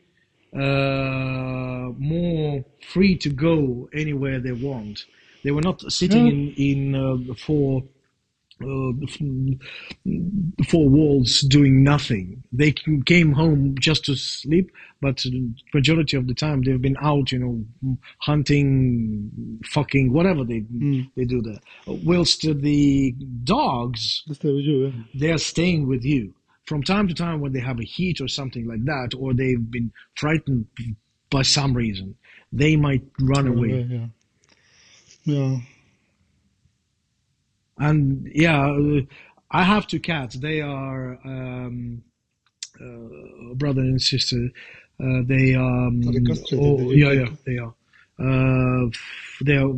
uh, 0.56 1.92
more 1.98 2.66
free 2.94 3.18
to 3.18 3.30
go 3.30 3.90
anywhere 3.94 4.40
they 4.40 4.54
want. 4.54 5.06
They 5.44 5.52
were 5.52 5.62
not 5.64 5.82
sitting 5.92 6.26
Yeah. 6.26 6.34
in 6.34 6.54
in 6.58 6.96
uh, 6.96 7.36
four 7.36 7.84
uh, 8.62 8.92
four 10.70 10.90
walls 10.90 11.42
doing 11.42 11.84
nothing. 11.84 12.44
They 12.52 12.74
came 13.06 13.34
home 13.34 13.76
just 13.80 14.06
to 14.06 14.16
sleep, 14.16 14.72
but 15.02 15.18
the 15.18 15.50
majority 15.74 16.18
of 16.18 16.28
the 16.28 16.34
time 16.34 16.62
they've 16.62 16.82
been 16.82 16.98
out, 17.02 17.32
you 17.32 17.40
know, 17.40 17.98
hunting, 18.20 19.60
fucking, 19.66 20.12
whatever 20.14 20.44
they 20.44 20.64
they 21.16 21.26
do 21.26 21.42
there. 21.42 21.60
Whilst 21.86 22.42
the 22.42 23.12
dogs, 23.44 24.24
Just 24.28 24.42
stay 24.42 24.52
with 24.54 24.66
you. 24.66 24.86
Yeah. 24.88 24.92
they 25.20 25.32
are 25.32 25.38
staying 25.38 25.88
with 25.88 26.04
you 26.04 26.34
from 26.66 26.84
time 26.84 27.08
to 27.08 27.14
time 27.14 27.40
when 27.40 27.54
they 27.54 27.62
have 27.62 27.80
a 27.80 27.84
heat 27.86 28.20
or 28.22 28.28
something 28.28 28.68
like 28.68 28.84
that, 28.86 29.14
or 29.18 29.34
they've 29.34 29.70
been 29.72 29.92
frightened 30.16 30.66
by 31.30 31.42
some 31.44 31.74
reason. 31.74 32.16
They 32.52 32.76
might 32.76 33.04
run 33.22 33.48
away. 33.48 33.82
Yeah. 33.90 34.08
Yeah. 35.24 35.58
And 37.78 38.30
yeah, 38.34 39.02
I 39.52 39.64
have 39.64 39.88
two 39.88 40.00
cats. 40.00 40.36
They 40.36 40.62
are 40.62 41.20
um, 41.24 42.04
uh, 42.80 43.54
brother 43.56 43.82
and 43.82 44.02
sister. 44.02 44.50
Uh, 45.00 45.22
they 45.26 45.56
um, 45.56 46.02
Are 46.08 46.58
oh, 46.60 46.92
yeah, 46.92 47.12
yeah, 47.12 47.30
they 47.46 47.58
are. 47.58 47.74
Uh, 48.20 48.90
they 49.42 49.56
are. 49.58 49.72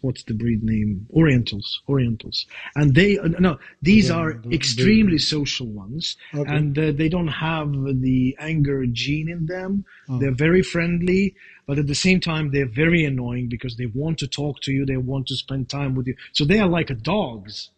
What's 0.00 0.22
the 0.24 0.32
breed 0.34 0.62
name? 0.62 1.06
Orientals. 1.12 1.82
Orientals. 1.88 2.46
And 2.76 2.94
they 2.94 3.18
uh, 3.18 3.28
no, 3.38 3.58
these 3.82 4.08
The- 4.08 4.14
are 4.14 4.32
the- 4.34 4.54
extremely 4.54 5.18
social 5.18 5.66
ones, 5.66 6.16
Okay. 6.34 6.50
and 6.56 6.78
uh, 6.78 6.92
they 6.92 7.08
don't 7.10 7.28
have 7.28 7.70
the 7.72 8.34
anger 8.38 8.86
gene 8.86 9.28
in 9.28 9.46
them. 9.46 9.84
Oh. 10.08 10.18
They're 10.18 10.34
very 10.34 10.62
friendly, 10.62 11.34
but 11.66 11.78
at 11.78 11.86
the 11.88 11.94
same 11.94 12.20
time, 12.20 12.50
they're 12.52 12.64
very 12.84 13.04
annoying 13.04 13.48
because 13.48 13.76
they 13.76 13.86
want 13.86 14.18
to 14.20 14.26
talk 14.26 14.60
to 14.62 14.72
you. 14.72 14.86
They 14.86 14.96
want 14.96 15.26
to 15.28 15.36
spend 15.36 15.68
time 15.68 15.94
with 15.94 16.06
you. 16.06 16.14
So 16.32 16.44
they 16.46 16.60
are 16.60 16.68
like 16.68 16.90
dogs, 17.02 17.70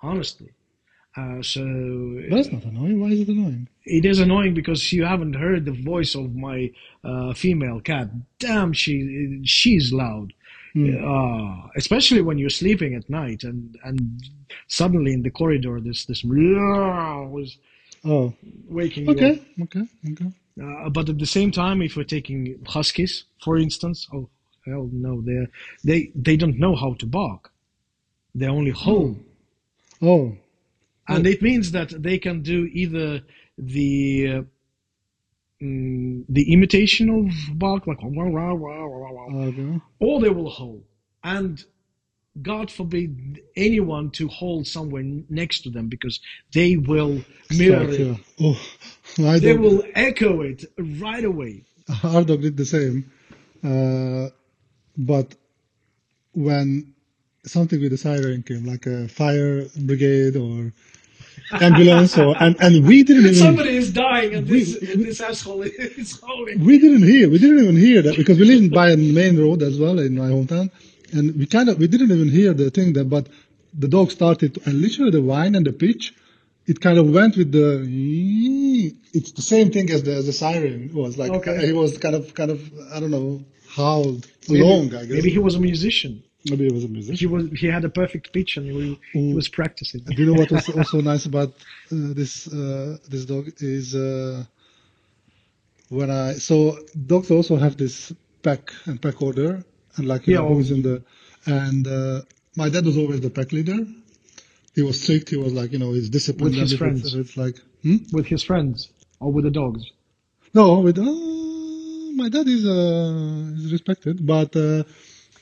honestly. 0.00 0.50
Uh, 1.16 1.40
so 1.42 1.62
That's 2.30 2.50
not 2.50 2.64
annoying. 2.64 3.00
Why 3.00 3.08
is 3.08 3.20
it 3.20 3.28
annoying? 3.28 3.68
it 3.86 4.04
is 4.04 4.18
annoying 4.18 4.54
because 4.54 4.92
you 4.92 5.04
haven't 5.04 5.34
heard 5.34 5.64
the 5.64 5.72
voice 5.92 6.14
of 6.14 6.34
my 6.34 6.72
uh, 7.04 7.32
female 7.34 7.80
cat. 7.80 8.08
Damn, 8.38 8.72
she 8.72 9.40
she's 9.44 9.92
loud. 9.92 10.32
Uh, 10.76 11.68
especially 11.76 12.20
when 12.20 12.36
you're 12.36 12.50
sleeping 12.50 12.94
at 12.96 13.08
night 13.08 13.44
and 13.44 13.78
and 13.84 14.00
suddenly 14.66 15.12
in 15.12 15.22
the 15.22 15.30
corridor 15.30 15.80
this 15.80 16.04
this 16.06 16.24
was 16.24 17.56
Oh, 18.04 18.34
waking 18.68 19.04
you 19.04 19.12
up. 19.12 19.16
okay, 19.16 19.40
okay, 19.62 19.84
okay. 20.12 20.30
Uh, 20.60 20.90
but 20.90 21.08
at 21.08 21.18
the 21.18 21.26
same 21.26 21.50
time, 21.52 21.80
if 21.80 21.96
we're 21.96 22.02
taking 22.18 22.58
huskies, 22.66 23.24
for 23.44 23.56
instance, 23.56 24.08
oh 24.12 24.28
hell 24.66 24.90
no, 24.92 25.22
they 25.22 25.46
they 25.84 26.10
they 26.14 26.36
don't 26.36 26.58
know 26.58 26.74
how 26.74 26.94
to 26.94 27.06
bark. 27.06 27.52
They 28.34 28.46
only 28.48 28.72
howl, 28.72 29.14
Oh, 30.02 30.36
and 31.08 31.26
it 31.26 31.42
means 31.42 31.72
that 31.72 31.90
they 32.02 32.18
can 32.18 32.42
do 32.42 32.64
either 32.72 33.20
the 33.58 34.28
uh, 34.28 34.42
mm, 35.62 36.24
the 36.28 36.52
imitation 36.52 37.08
of 37.10 37.58
bark, 37.58 37.86
like 37.86 38.02
wah, 38.02 38.10
wah, 38.10 38.54
wah, 38.54 38.86
wah, 38.86 39.12
wah, 39.12 39.44
okay. 39.46 39.80
or 40.00 40.20
they 40.20 40.30
will 40.30 40.50
hold. 40.50 40.84
And 41.22 41.64
God 42.42 42.70
forbid 42.70 43.40
anyone 43.56 44.10
to 44.12 44.28
hold 44.28 44.66
somewhere 44.66 45.04
next 45.28 45.60
to 45.60 45.70
them 45.70 45.88
because 45.88 46.20
they 46.52 46.76
will 46.76 47.22
mirror 47.56 47.88
it. 47.88 48.18
Oh, 48.40 48.60
They 49.16 49.56
will 49.56 49.84
echo 49.94 50.40
it 50.40 50.64
right 50.78 51.24
away. 51.24 51.64
our 52.02 52.24
dog 52.24 52.42
did 52.42 52.56
the 52.56 52.64
same. 52.64 53.10
Uh, 53.62 54.30
but 54.96 55.34
when 56.32 56.94
something 57.46 57.80
with 57.80 57.92
a 57.92 57.98
siren 57.98 58.42
came, 58.42 58.64
like 58.64 58.86
a 58.86 59.08
fire 59.08 59.66
brigade 59.76 60.36
or 60.36 60.72
ambulance, 61.52 62.16
or 62.18 62.34
and, 62.42 62.56
and 62.60 62.86
we 62.86 63.02
didn't 63.04 63.22
even 63.24 63.34
Somebody 63.34 63.76
is 63.76 63.92
dying 63.92 64.34
and 64.34 64.46
this, 64.46 64.78
We- 64.80 65.04
this 65.04 65.20
asshole 65.20 65.62
is 66.02 66.20
howling. 66.20 66.64
we 66.64 66.78
didn't 66.78 67.02
hear. 67.04 67.28
We 67.30 67.38
didn't 67.38 67.60
even 67.64 67.76
hear 67.76 68.02
that 68.02 68.16
because 68.16 68.38
we 68.38 68.44
live 68.46 68.70
by 68.72 68.90
a 68.90 68.96
main 68.96 69.38
road 69.38 69.62
as 69.62 69.78
well 69.78 69.98
in 69.98 70.16
my 70.16 70.28
hometown, 70.28 70.70
and 71.12 71.36
we 71.36 71.46
kind 71.46 71.68
of 71.68 71.78
we 71.78 71.86
didn't 71.86 72.10
even 72.10 72.28
hear 72.28 72.52
the 72.54 72.70
thing 72.70 72.92
that. 72.94 73.08
But 73.10 73.28
the 73.76 73.88
dog 73.88 74.10
started, 74.10 74.54
to, 74.54 74.60
and 74.66 74.80
literally 74.80 75.10
the 75.10 75.22
whine 75.22 75.54
and 75.54 75.66
the 75.66 75.72
pitch, 75.72 76.14
it 76.66 76.80
kind 76.80 76.98
of 76.98 77.10
went 77.10 77.36
with 77.36 77.50
the. 77.52 77.68
It's 79.12 79.32
the 79.32 79.42
same 79.42 79.70
thing 79.70 79.90
as 79.90 80.02
the 80.02 80.14
as 80.14 80.26
the 80.26 80.32
siren 80.32 80.90
was 80.94 81.18
like. 81.18 81.30
Okay. 81.32 81.66
He 81.66 81.72
was 81.72 81.98
kind 81.98 82.14
of 82.14 82.34
kind 82.34 82.50
of 82.50 82.60
I 82.92 83.00
don't 83.00 83.10
know 83.10 83.44
howled 83.76 84.26
Maybe- 84.48 84.62
long. 84.62 84.86
I 84.94 85.04
guess 85.06 85.10
Maybe 85.18 85.30
he 85.30 85.38
was 85.38 85.54
a 85.56 85.60
musician. 85.60 86.22
Maybe 86.50 86.66
it 86.66 86.72
was 86.72 86.84
a 86.84 86.88
musician. 86.88 87.16
He 87.16 87.26
was 87.26 87.44
he 87.60 87.66
had 87.66 87.84
a 87.84 87.88
perfect 87.88 88.32
pitch 88.32 88.56
and 88.58 88.66
he, 88.70 89.00
he 89.12 89.34
was 89.34 89.48
practicing. 89.48 90.00
Do 90.02 90.14
you 90.22 90.26
know 90.26 90.38
what 90.40 90.50
was 90.56 90.68
also 90.68 91.00
nice 91.00 91.24
about 91.26 91.50
uh, 91.50 92.12
this 92.20 92.32
uh, 92.52 92.98
this 93.08 93.24
dog 93.24 93.44
is 93.58 93.94
uh, 93.94 94.44
when 95.88 96.10
I 96.10 96.34
so 96.34 96.78
dogs 97.06 97.30
also 97.30 97.56
have 97.56 97.76
this 97.76 98.12
pack 98.42 98.72
and 98.86 99.00
pack 99.00 99.20
order 99.22 99.64
and 99.96 100.06
like 100.06 100.26
you 100.26 100.34
Yeah, 100.34 100.40
know 100.40 100.54
who's 100.54 100.70
in 100.70 100.82
the 100.82 101.02
and 101.46 101.86
uh, 101.86 102.22
my 102.56 102.68
dad 102.68 102.84
was 102.84 102.96
always 102.96 103.20
the 103.20 103.30
pack 103.30 103.52
leader. 103.52 103.78
He 104.74 104.82
was 104.82 105.00
strict. 105.00 105.30
He 105.30 105.36
was 105.36 105.52
like 105.52 105.72
you 105.72 105.78
know 105.78 105.92
he's 105.92 106.10
disciplined. 106.10 106.54
With 106.54 106.60
his 106.62 106.72
it's- 106.72 106.78
friends. 106.78 107.14
if 107.14 107.20
It's 107.20 107.36
like 107.36 107.56
hmm? 107.82 107.98
With 108.12 108.26
his 108.26 108.42
friends 108.42 108.90
or 109.20 109.32
with 109.32 109.44
the 109.44 109.50
dogs. 109.50 109.82
no 110.54 110.80
with 110.80 110.98
uh, 110.98 111.04
my 112.20 112.28
dad 112.28 112.46
is 112.56 112.64
uh, 112.66 113.54
is 113.56 113.72
respected, 113.72 114.24
but 114.34 114.54
uh, 114.56 114.82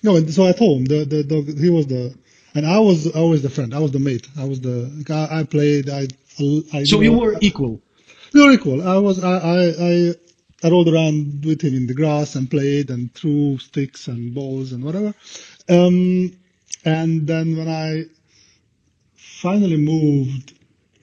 no. 0.03 0.17
and 0.17 0.33
So 0.33 0.47
at 0.47 0.59
home 0.59 0.85
the 0.85 1.05
the 1.05 1.25
dog 1.25 1.59
he 1.59 1.71
was 1.71 1.87
the 1.87 2.15
and 2.55 2.67
I 2.67 2.79
was 2.79 3.07
always 3.09 3.43
the 3.43 3.51
friend. 3.51 3.75
I 3.75 3.79
was 3.79 3.93
the 3.93 3.99
mate. 3.99 4.29
I 4.39 4.45
was 4.45 4.61
the 4.61 4.77
I, 5.09 5.41
I 5.41 5.45
played. 5.45 5.89
I 5.89 6.09
I 6.73 6.85
So 6.85 7.01
you 7.01 7.13
were 7.13 7.37
equal. 7.41 7.81
Very 8.33 8.59
cool. 8.59 8.87
I 8.87 8.99
was 8.99 9.23
I, 9.23 9.37
I 9.37 9.61
I 9.91 10.15
I 10.65 10.71
rolled 10.71 10.89
around 10.89 11.45
with 11.45 11.63
him 11.63 11.75
in 11.75 11.87
the 11.87 11.95
grass 11.95 12.37
and 12.37 12.51
played 12.51 12.91
and 12.91 13.13
threw 13.15 13.59
sticks 13.59 14.07
and 14.07 14.35
balls 14.35 14.73
and 14.73 14.85
whatever. 14.85 15.13
Um, 15.69 16.33
and 16.85 17.27
then 17.27 17.57
when 17.57 17.69
I 17.69 18.05
finally 19.17 19.77
moved 19.77 20.55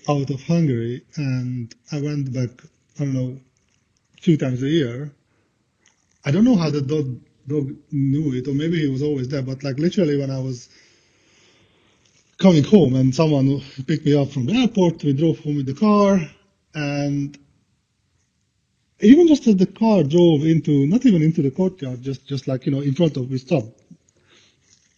out 0.08 0.30
of 0.30 0.42
Hungary 0.44 1.04
and 1.18 1.74
I 1.92 2.02
went 2.02 2.34
back, 2.34 2.52
I 3.00 3.04
don't 3.04 3.14
know, 3.14 3.40
a 4.18 4.22
few 4.22 4.38
times 4.38 4.64
a 4.64 4.70
year. 4.70 5.12
I 6.24 6.32
don't 6.32 6.46
know 6.46 6.56
how 6.56 6.70
the 6.70 6.82
dog 6.82 7.20
dog 7.50 7.76
knew 7.92 8.34
it, 8.34 8.48
or 8.48 8.54
maybe 8.54 8.80
he 8.80 8.88
was 8.88 9.02
always 9.02 9.28
there. 9.28 9.42
But 9.42 9.64
like 9.64 9.78
literally, 9.78 10.18
when 10.18 10.32
I 10.32 10.40
was 10.40 10.70
coming 12.38 12.64
home 12.64 12.96
and 12.96 13.14
someone 13.14 13.62
picked 13.88 14.06
me 14.06 14.16
up 14.16 14.30
from 14.30 14.46
the 14.46 14.54
airport, 14.54 15.04
we 15.04 15.14
drove 15.14 15.40
home 15.40 15.58
with 15.58 15.66
the 15.66 15.74
car, 15.74 16.22
and 16.74 17.38
even 19.02 19.28
just 19.28 19.48
as 19.48 19.56
the 19.56 19.66
car 19.66 20.04
drove 20.04 20.46
into, 20.46 20.88
not 20.88 21.06
even 21.06 21.22
into 21.22 21.42
the 21.42 21.52
courtyard, 21.52 22.02
just 22.02 22.26
just 22.28 22.48
like 22.48 22.66
you 22.66 22.72
know, 22.72 22.82
in 22.82 22.94
front 22.96 23.18
of, 23.18 23.30
we 23.30 23.38
stopped, 23.38 23.82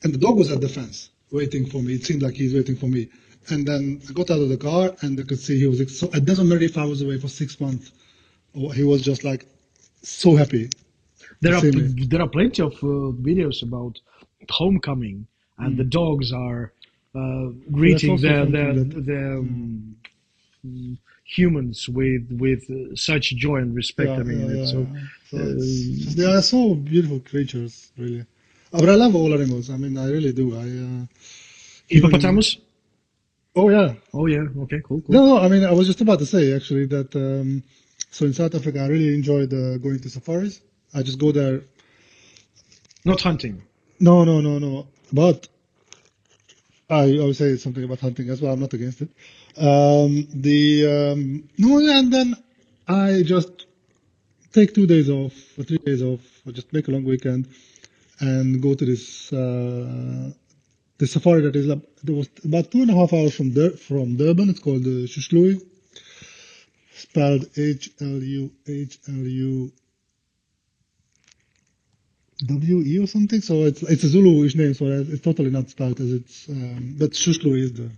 and 0.04 0.14
the 0.14 0.18
dog 0.18 0.38
was 0.38 0.52
at 0.52 0.62
the 0.62 0.70
fence 0.70 1.10
waiting 1.32 1.66
for 1.66 1.82
me. 1.82 1.94
It 1.96 2.06
seemed 2.06 2.22
like 2.22 2.36
he's 2.36 2.54
waiting 2.54 2.76
for 2.76 2.88
me. 2.88 3.10
And 3.50 3.66
then 3.68 4.02
I 4.08 4.14
got 4.14 4.30
out 4.30 4.42
of 4.42 4.50
the 4.50 4.58
car 4.58 4.92
and 5.02 5.20
I 5.20 5.24
could 5.24 5.40
see 5.40 5.58
he 5.60 5.68
was. 5.68 6.00
So 6.00 6.10
it 6.14 6.26
doesn't 6.26 6.48
matter 6.48 6.64
if 6.64 6.78
I 6.78 6.86
was 6.86 7.02
away 7.02 7.18
for 7.20 7.28
six 7.28 7.60
months, 7.60 7.92
or 8.54 8.74
he 8.74 8.84
was 8.84 9.02
just 9.02 9.24
like 9.24 9.46
so 10.04 10.36
happy. 10.36 10.70
There 11.40 11.54
are 11.56 11.62
there 12.12 12.22
are 12.22 12.28
plenty 12.30 12.62
of 12.62 12.74
uh, 12.84 12.88
videos 13.30 13.64
about 13.64 14.00
homecoming 14.50 15.28
and 15.58 15.78
the 15.78 15.84
dogs 16.00 16.32
are 16.34 16.74
uh, 17.16 17.46
greeting 17.72 18.18
their 18.26 18.46
that- 18.46 19.06
their 19.06 19.38
um, 19.38 19.96
humans 21.24 21.88
with 21.90 22.24
with 22.44 22.64
uh, 22.70 22.96
such 22.96 23.26
joy 23.36 23.58
and 23.58 23.76
respect. 23.76 24.10
I 24.10 24.24
mean, 24.24 24.40
it's 24.60 24.72
so 24.72 24.88
So 25.30 25.38
it's, 25.38 26.16
they 26.16 26.26
are 26.26 26.42
so 26.42 26.76
beautiful 26.76 27.20
creatures, 27.32 27.92
really. 27.98 28.22
Uh, 28.74 28.80
But 28.82 28.90
I 28.90 28.96
love 28.96 29.16
all 29.16 29.34
animals. 29.34 29.70
I 29.70 29.78
mean, 29.78 29.98
I 29.98 30.08
really 30.16 30.34
do. 30.34 30.46
I. 30.56 30.68
Uh, 30.88 31.06
hippopotamus. 31.88 32.58
oh 33.56 33.70
yeah. 33.70 33.94
Oh 34.14 34.26
yeah. 34.28 34.46
Okay. 34.64 34.80
Cool. 34.88 35.02
Cool. 35.02 35.14
No, 35.16 35.26
no. 35.26 35.38
I 35.40 35.48
mean, 35.48 35.64
I 35.64 35.72
was 35.80 35.88
just 35.88 36.02
about 36.02 36.20
to 36.20 36.26
say 36.26 36.54
actually 36.58 36.86
that. 36.96 37.10
Um, 37.16 37.64
so 38.16 38.26
in 38.26 38.34
South 38.34 38.54
Africa, 38.56 38.80
I 38.82 38.88
really 38.88 39.14
enjoyed 39.16 39.54
uh, 39.54 39.78
going 39.78 40.00
to 40.00 40.10
safaris. 40.10 40.62
I 40.94 41.04
just 41.04 41.20
go 41.20 41.32
there. 41.32 41.62
Not 43.06 43.22
hunting. 43.22 43.64
No, 44.00 44.24
no, 44.24 44.42
no, 44.42 44.60
no. 44.60 44.88
But 45.12 45.48
I, 46.90 47.18
I 47.18 47.24
would 47.24 47.36
say 47.36 47.56
something 47.58 47.84
about 47.84 48.00
hunting 48.00 48.30
as 48.30 48.42
well. 48.42 48.54
I'm 48.54 48.60
not 48.60 48.74
against 48.74 49.02
it. 49.02 49.10
Um, 49.58 50.28
the 50.34 51.12
um, 51.14 51.50
no, 51.58 51.78
and 51.78 52.12
then 52.12 52.36
I 52.88 53.24
just 53.24 53.66
take 54.52 54.74
two 54.74 54.88
days 54.88 55.10
off 55.10 55.34
or 55.58 55.64
three 55.64 55.78
days 55.78 56.02
off, 56.02 56.22
or 56.46 56.52
just 56.52 56.72
make 56.74 56.88
a 56.88 56.92
long 56.92 57.04
weekend 57.04 57.48
and 58.20 58.62
go 58.62 58.74
to 58.74 58.86
this 58.86 59.32
uh, 59.34 60.32
the 60.98 61.08
safari 61.08 61.42
that 61.42 61.56
is 61.56 61.68
there 61.68 62.16
was 62.16 62.30
about 62.44 62.72
two 62.72 62.82
and 62.82 62.92
a 62.92 62.94
half 62.94 63.14
hours 63.14 63.36
from 63.36 63.52
Dur- 63.52 63.78
from 63.78 64.18
Durban. 64.18 64.50
It's 64.50 64.60
called 64.60 64.84
the 64.84 65.08
Shuslui, 65.08 65.62
spelled 66.94 67.46
H 67.58 67.92
L 68.00 68.22
U 68.22 68.52
H 68.68 69.00
L 69.08 69.16
U 69.16 69.72
W 72.46 72.82
E 72.82 73.00
or 73.00 73.08
something. 73.08 73.42
So 73.42 73.66
it's 73.66 73.84
it's 73.84 74.04
a 74.04 74.08
Zulu-ish 74.08 74.56
name, 74.56 74.74
so 74.74 74.86
it's 74.86 75.22
totally 75.22 75.52
not 75.52 75.70
spelled 75.70 76.00
as 76.00 76.12
it's. 76.12 76.50
Um, 76.50 76.96
but 76.98 77.12
Shuslui 77.12 77.62
is 77.62 77.74
the. 77.74 77.90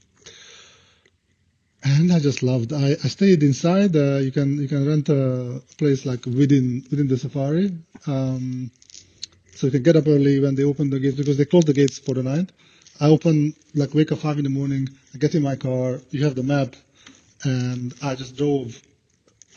And 1.85 2.13
I 2.13 2.19
just 2.19 2.43
loved. 2.43 2.71
I, 2.71 2.91
I 2.91 3.07
stayed 3.09 3.43
inside. 3.43 3.95
Uh, 3.95 4.17
you 4.17 4.31
can 4.31 4.57
you 4.57 4.67
can 4.67 4.87
rent 4.87 5.09
a 5.09 5.61
place 5.77 6.05
like 6.05 6.25
within 6.25 6.85
within 6.89 7.07
the 7.07 7.17
safari. 7.17 7.71
Um, 8.07 8.71
so 9.55 9.67
you 9.67 9.71
can 9.71 9.83
get 9.83 9.95
up 9.95 10.07
early 10.07 10.39
when 10.39 10.55
they 10.55 10.63
open 10.63 10.89
the 10.89 10.99
gates 10.99 11.17
because 11.17 11.37
they 11.37 11.45
close 11.45 11.65
the 11.65 11.73
gates 11.73 11.99
for 11.99 12.15
the 12.15 12.23
night. 12.23 12.51
I 12.99 13.07
open 13.07 13.53
like 13.75 13.93
wake 13.93 14.11
up 14.11 14.19
five 14.19 14.37
in 14.37 14.43
the 14.45 14.49
morning. 14.49 14.87
I 15.13 15.17
get 15.17 15.35
in 15.35 15.43
my 15.43 15.55
car. 15.55 15.99
You 16.09 16.23
have 16.23 16.35
the 16.35 16.43
map, 16.43 16.75
and 17.43 17.93
I 18.01 18.15
just 18.15 18.37
drove. 18.37 18.81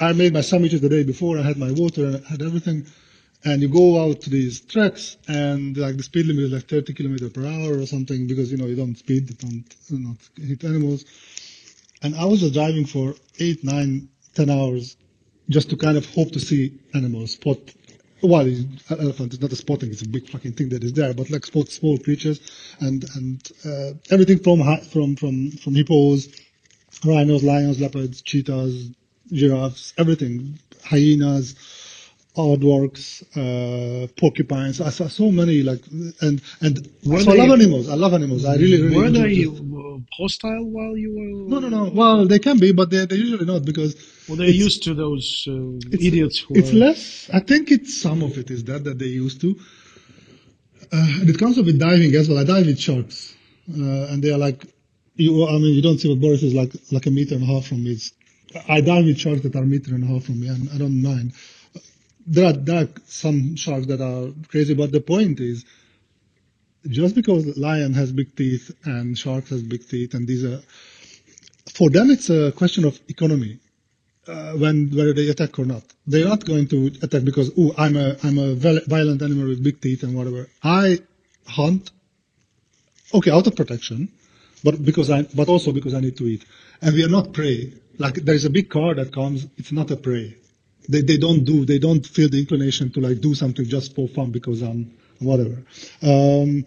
I 0.00 0.12
made 0.12 0.32
my 0.32 0.42
sandwiches 0.42 0.80
the 0.80 0.88
day 0.88 1.04
before. 1.04 1.38
I 1.38 1.42
had 1.42 1.58
my 1.58 1.70
water 1.72 2.04
and 2.06 2.16
I 2.26 2.28
had 2.28 2.42
everything. 2.42 2.86
And 3.46 3.62
you 3.62 3.68
go 3.68 4.02
out 4.02 4.22
to 4.22 4.30
these 4.30 4.60
tracks, 4.60 5.16
and 5.28 5.76
like 5.76 5.96
the 5.96 6.02
speed 6.02 6.26
limit 6.26 6.44
is 6.46 6.52
like 6.52 6.68
30 6.68 6.92
kilometer 6.94 7.30
per 7.30 7.46
hour 7.46 7.78
or 7.78 7.86
something 7.86 8.26
because 8.26 8.50
you 8.50 8.58
know 8.58 8.66
you 8.66 8.74
don't 8.74 8.98
speed, 8.98 9.30
you 9.30 9.36
don't 9.36 10.02
know, 10.02 10.16
hit 10.36 10.64
animals. 10.64 11.04
And 12.02 12.16
I 12.16 12.24
was 12.24 12.40
just 12.40 12.54
driving 12.54 12.86
for 12.86 13.14
eight, 13.38 13.62
nine, 13.62 14.08
ten 14.34 14.50
hours 14.50 14.96
just 15.48 15.70
to 15.70 15.76
kind 15.76 15.96
of 15.96 16.04
hope 16.12 16.32
to 16.32 16.40
see 16.40 16.80
animals, 16.92 17.32
spot. 17.34 17.58
Well, 18.20 18.52
elephant 18.90 19.34
is 19.34 19.40
not 19.40 19.52
a 19.52 19.56
spotting; 19.56 19.92
it's 19.92 20.02
a 20.02 20.08
big 20.08 20.28
fucking 20.28 20.54
thing 20.54 20.70
that 20.70 20.82
is 20.82 20.94
there. 20.94 21.14
But 21.14 21.30
like 21.30 21.46
spot 21.46 21.68
small 21.68 21.98
creatures, 21.98 22.40
and 22.80 23.04
and 23.14 23.48
uh, 23.64 23.92
everything 24.10 24.40
from 24.40 24.58
from 24.80 25.14
from 25.14 25.52
from 25.52 25.74
hippos, 25.76 26.28
rhinos, 27.04 27.44
lions, 27.44 27.80
leopards, 27.80 28.22
cheetahs, 28.22 28.90
giraffes, 29.32 29.92
everything, 29.98 30.58
hyenas, 30.84 31.54
aardvarks, 32.36 33.22
uh, 33.36 34.06
porcupines. 34.16 34.80
I 34.80 34.90
saw 34.90 35.08
so 35.08 35.30
many 35.30 35.62
like 35.62 35.82
and 36.20 36.42
and 36.60 36.88
Were 37.04 37.20
so 37.20 37.32
I 37.32 37.36
love 37.36 37.50
animals. 37.60 37.88
I 37.88 37.94
love 37.94 38.12
animals. 38.14 38.44
I 38.44 38.56
really 38.56 38.82
really 38.82 38.96
Were 38.96 39.10
they 39.10 39.34
just- 39.44 39.62
uh, 39.62 39.98
hostile 40.12 40.64
while 40.76 40.96
you 40.96 41.10
were? 41.16 41.48
No, 41.52 41.58
no, 41.60 41.68
no. 41.68 41.90
Well, 41.90 42.26
they 42.26 42.38
can 42.38 42.58
be, 42.58 42.72
but 42.72 42.90
they're, 42.90 43.06
they're 43.06 43.18
usually 43.18 43.46
not 43.46 43.64
because 43.64 43.96
Well, 44.28 44.36
they're 44.36 44.48
used 44.66 44.82
to 44.84 44.94
those 44.94 45.26
uh, 45.48 45.52
idiots 46.08 46.38
who 46.40 46.54
it's 46.56 46.70
are. 46.72 46.74
less. 46.84 47.30
I 47.32 47.40
think 47.40 47.70
it's 47.70 48.00
some 48.00 48.22
of 48.22 48.36
it 48.38 48.50
is 48.50 48.64
that 48.64 48.84
that 48.84 48.98
they 48.98 49.06
used 49.06 49.40
to. 49.42 49.56
Uh, 50.92 51.20
and 51.20 51.28
it 51.28 51.38
comes 51.38 51.58
up 51.58 51.64
with 51.66 51.78
diving 51.78 52.14
as 52.14 52.28
well. 52.28 52.38
I 52.38 52.44
dive 52.44 52.66
with 52.66 52.78
sharks, 52.78 53.34
uh, 53.70 54.08
and 54.12 54.22
they 54.22 54.30
are 54.32 54.38
like, 54.38 54.64
you. 55.16 55.46
I 55.46 55.52
mean, 55.52 55.74
you 55.74 55.82
don't 55.82 55.98
see 55.98 56.08
what 56.08 56.20
Boris 56.20 56.42
is 56.42 56.54
like, 56.54 56.72
like 56.92 57.06
a 57.06 57.10
meter 57.10 57.34
and 57.34 57.42
a 57.42 57.46
half 57.46 57.66
from 57.66 57.82
me. 57.84 57.92
It's, 57.92 58.12
I 58.68 58.80
dive 58.82 59.04
with 59.06 59.18
sharks 59.18 59.42
that 59.42 59.56
are 59.56 59.62
a 59.62 59.66
meter 59.66 59.94
and 59.94 60.04
a 60.04 60.06
half 60.06 60.24
from 60.24 60.40
me, 60.40 60.48
and 60.48 60.68
I 60.72 60.78
don't 60.78 61.02
mind. 61.02 61.32
There 62.26 62.46
are 62.46 62.52
there 62.52 62.84
are 62.84 62.88
some 63.06 63.56
sharks 63.56 63.86
that 63.86 64.00
are 64.00 64.32
crazy, 64.48 64.74
but 64.74 64.90
the 64.92 65.00
point 65.00 65.40
is, 65.40 65.64
just 66.88 67.14
because 67.14 67.56
lion 67.56 67.94
has 67.94 68.12
big 68.12 68.34
teeth 68.36 68.70
and 68.84 69.16
shark 69.16 69.48
has 69.48 69.62
big 69.62 69.88
teeth, 69.88 70.14
and 70.14 70.26
these 70.26 70.44
are, 70.44 70.60
for 71.72 71.90
them 71.90 72.10
it's 72.10 72.28
a 72.30 72.52
question 72.52 72.84
of 72.84 72.98
economy 73.08 73.60
uh, 74.26 74.52
when 74.52 74.90
whether 74.90 75.12
they 75.12 75.28
attack 75.28 75.58
or 75.58 75.64
not. 75.64 75.82
They're 76.06 76.28
not 76.28 76.44
going 76.44 76.68
to 76.68 76.86
attack 77.02 77.24
because 77.24 77.50
oh 77.58 77.72
I'm 77.78 77.96
a 77.96 78.16
I'm 78.22 78.38
a 78.38 78.54
violent 78.54 79.22
animal 79.22 79.48
with 79.48 79.62
big 79.62 79.80
teeth 79.80 80.02
and 80.02 80.16
whatever. 80.16 80.48
I 80.62 80.98
hunt, 81.46 81.90
okay, 83.14 83.30
out 83.30 83.46
of 83.46 83.54
protection, 83.54 84.08
but 84.64 84.84
because 84.84 85.10
I 85.10 85.22
but 85.22 85.48
also 85.48 85.72
because 85.72 85.94
I 85.94 86.00
need 86.00 86.16
to 86.16 86.24
eat, 86.24 86.44
and 86.82 86.94
we 86.94 87.04
are 87.04 87.08
not 87.08 87.32
prey. 87.32 87.72
Like 87.98 88.14
there 88.14 88.34
is 88.34 88.44
a 88.44 88.50
big 88.50 88.68
car 88.68 88.94
that 88.94 89.12
comes, 89.12 89.46
it's 89.56 89.72
not 89.72 89.90
a 89.90 89.96
prey. 89.96 90.36
They 90.88 91.02
they 91.02 91.18
don't 91.18 91.44
do 91.44 91.64
they 91.64 91.78
don't 91.78 92.06
feel 92.06 92.28
the 92.28 92.38
inclination 92.38 92.90
to 92.92 93.00
like 93.00 93.20
do 93.20 93.34
something 93.34 93.64
just 93.66 93.94
for 93.94 94.08
fun 94.08 94.30
because 94.30 94.62
I'm 94.62 94.92
whatever. 95.20 95.62
Um, 96.02 96.64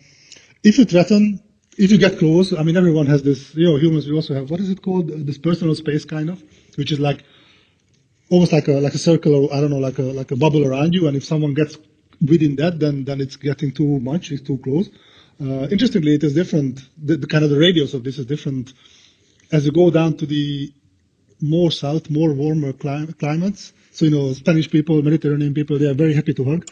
if 0.63 0.77
you 0.77 0.85
threaten. 0.85 1.41
If 1.81 1.91
you 1.91 1.97
get 1.97 2.19
close, 2.19 2.51
I 2.51 2.63
mean, 2.63 2.75
everyone 2.75 3.05
has 3.05 3.23
this, 3.23 3.55
you 3.55 3.65
know, 3.65 3.77
humans, 3.77 4.05
we 4.05 4.13
also 4.13 4.33
have, 4.33 4.51
what 4.51 4.59
is 4.59 4.69
it 4.69 4.81
called? 4.81 5.07
This 5.07 5.37
personal 5.37 5.73
space 5.75 6.03
kind 6.03 6.29
of, 6.29 6.43
which 6.75 6.91
is 6.91 6.99
like, 6.99 7.23
almost 8.29 8.51
like 8.51 8.67
a 8.67 8.73
like 8.73 8.93
a 8.93 8.97
circle 8.97 9.33
or 9.35 9.53
I 9.53 9.59
don't 9.59 9.71
know 9.71 9.79
like 9.79 9.97
a 9.99 10.03
like 10.03 10.31
a 10.31 10.35
bubble 10.35 10.65
around 10.65 10.93
you 10.93 11.07
and 11.07 11.17
if 11.17 11.25
someone 11.25 11.53
gets 11.53 11.77
within 12.21 12.55
that 12.57 12.79
then 12.79 13.03
then 13.05 13.21
it's 13.21 13.35
getting 13.35 13.71
too 13.71 13.99
much 13.99 14.31
it's 14.31 14.41
too 14.41 14.57
close 14.59 14.89
uh, 15.41 15.67
interestingly 15.69 16.15
it 16.15 16.23
is 16.23 16.33
different 16.33 16.81
the, 16.97 17.17
the 17.17 17.27
kind 17.27 17.43
of 17.43 17.49
the 17.49 17.57
radius 17.57 17.93
of 17.93 18.03
this 18.03 18.19
is 18.19 18.25
different 18.25 18.73
as 19.51 19.65
you 19.65 19.71
go 19.71 19.89
down 19.89 20.15
to 20.17 20.25
the 20.25 20.71
more 21.41 21.71
south 21.71 22.09
more 22.09 22.33
warmer 22.33 22.73
clim- 22.73 23.13
climates 23.13 23.73
so 23.91 24.05
you 24.05 24.11
know 24.11 24.33
Spanish 24.33 24.69
people 24.69 25.01
Mediterranean 25.01 25.53
people 25.53 25.77
they 25.79 25.89
are 25.89 25.93
very 26.05 26.13
happy 26.13 26.33
to 26.33 26.43
hug 26.43 26.69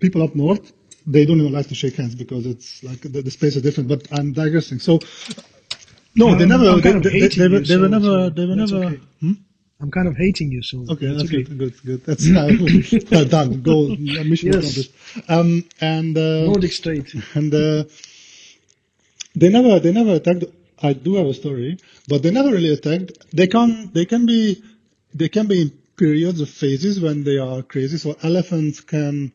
people 0.00 0.22
up 0.22 0.34
north 0.34 0.72
they 1.06 1.24
don't 1.24 1.40
even 1.40 1.52
like 1.52 1.68
to 1.68 1.74
shake 1.74 1.96
hands 1.96 2.14
because 2.14 2.46
it's 2.46 2.82
like 2.82 3.00
the, 3.02 3.22
the 3.22 3.30
space 3.30 3.56
is 3.56 3.62
different 3.62 3.88
but 3.88 4.00
I'm 4.12 4.32
digressing 4.32 4.78
so 4.78 4.98
no 6.14 6.34
they 6.34 6.46
never 6.46 6.80
they, 6.80 6.92
they, 6.92 7.28
they, 7.28 7.48
were, 7.48 7.54
you, 7.56 7.60
they 7.60 7.76
were 7.76 7.88
so- 7.90 7.96
never 7.98 8.30
they 8.30 8.46
were 8.46 8.56
never 8.56 8.76
okay. 8.86 9.00
hmm? 9.20 9.32
I'm 9.78 9.90
kind 9.90 10.08
of 10.08 10.16
hating 10.16 10.50
you, 10.52 10.62
so 10.62 10.86
Okay, 10.88 11.06
that's 11.08 11.18
that's 11.18 11.28
okay. 11.34 11.42
good. 11.42 11.58
Good, 11.58 11.74
good. 11.84 12.04
That's 12.06 12.26
uh, 12.30 13.08
well 13.10 13.26
done. 13.26 13.60
Goal 13.60 13.88
mission 13.88 14.48
Yes. 14.52 14.56
accomplished. 14.62 14.92
Um, 15.28 15.68
and 15.82 16.16
uh, 16.16 16.46
Nordic 16.46 16.72
straight. 16.72 17.12
and 17.34 17.52
uh, 17.54 17.84
they 19.34 19.50
never 19.50 19.78
they 19.78 19.92
never 19.92 20.14
attacked. 20.14 20.44
I 20.82 20.94
do 20.94 21.16
have 21.16 21.26
a 21.26 21.34
story, 21.34 21.76
but 22.08 22.22
they 22.22 22.30
never 22.30 22.50
really 22.50 22.72
attacked. 22.72 23.12
They 23.34 23.48
can 23.48 23.90
they 23.92 24.06
can 24.06 24.24
be 24.24 24.62
they 25.14 25.28
can 25.28 25.46
be 25.46 25.72
periods 25.96 26.40
of 26.40 26.48
phases 26.48 27.00
when 27.00 27.24
they 27.24 27.38
are 27.38 27.62
crazy. 27.62 27.98
So 27.98 28.16
elephants 28.22 28.80
can, 28.80 29.32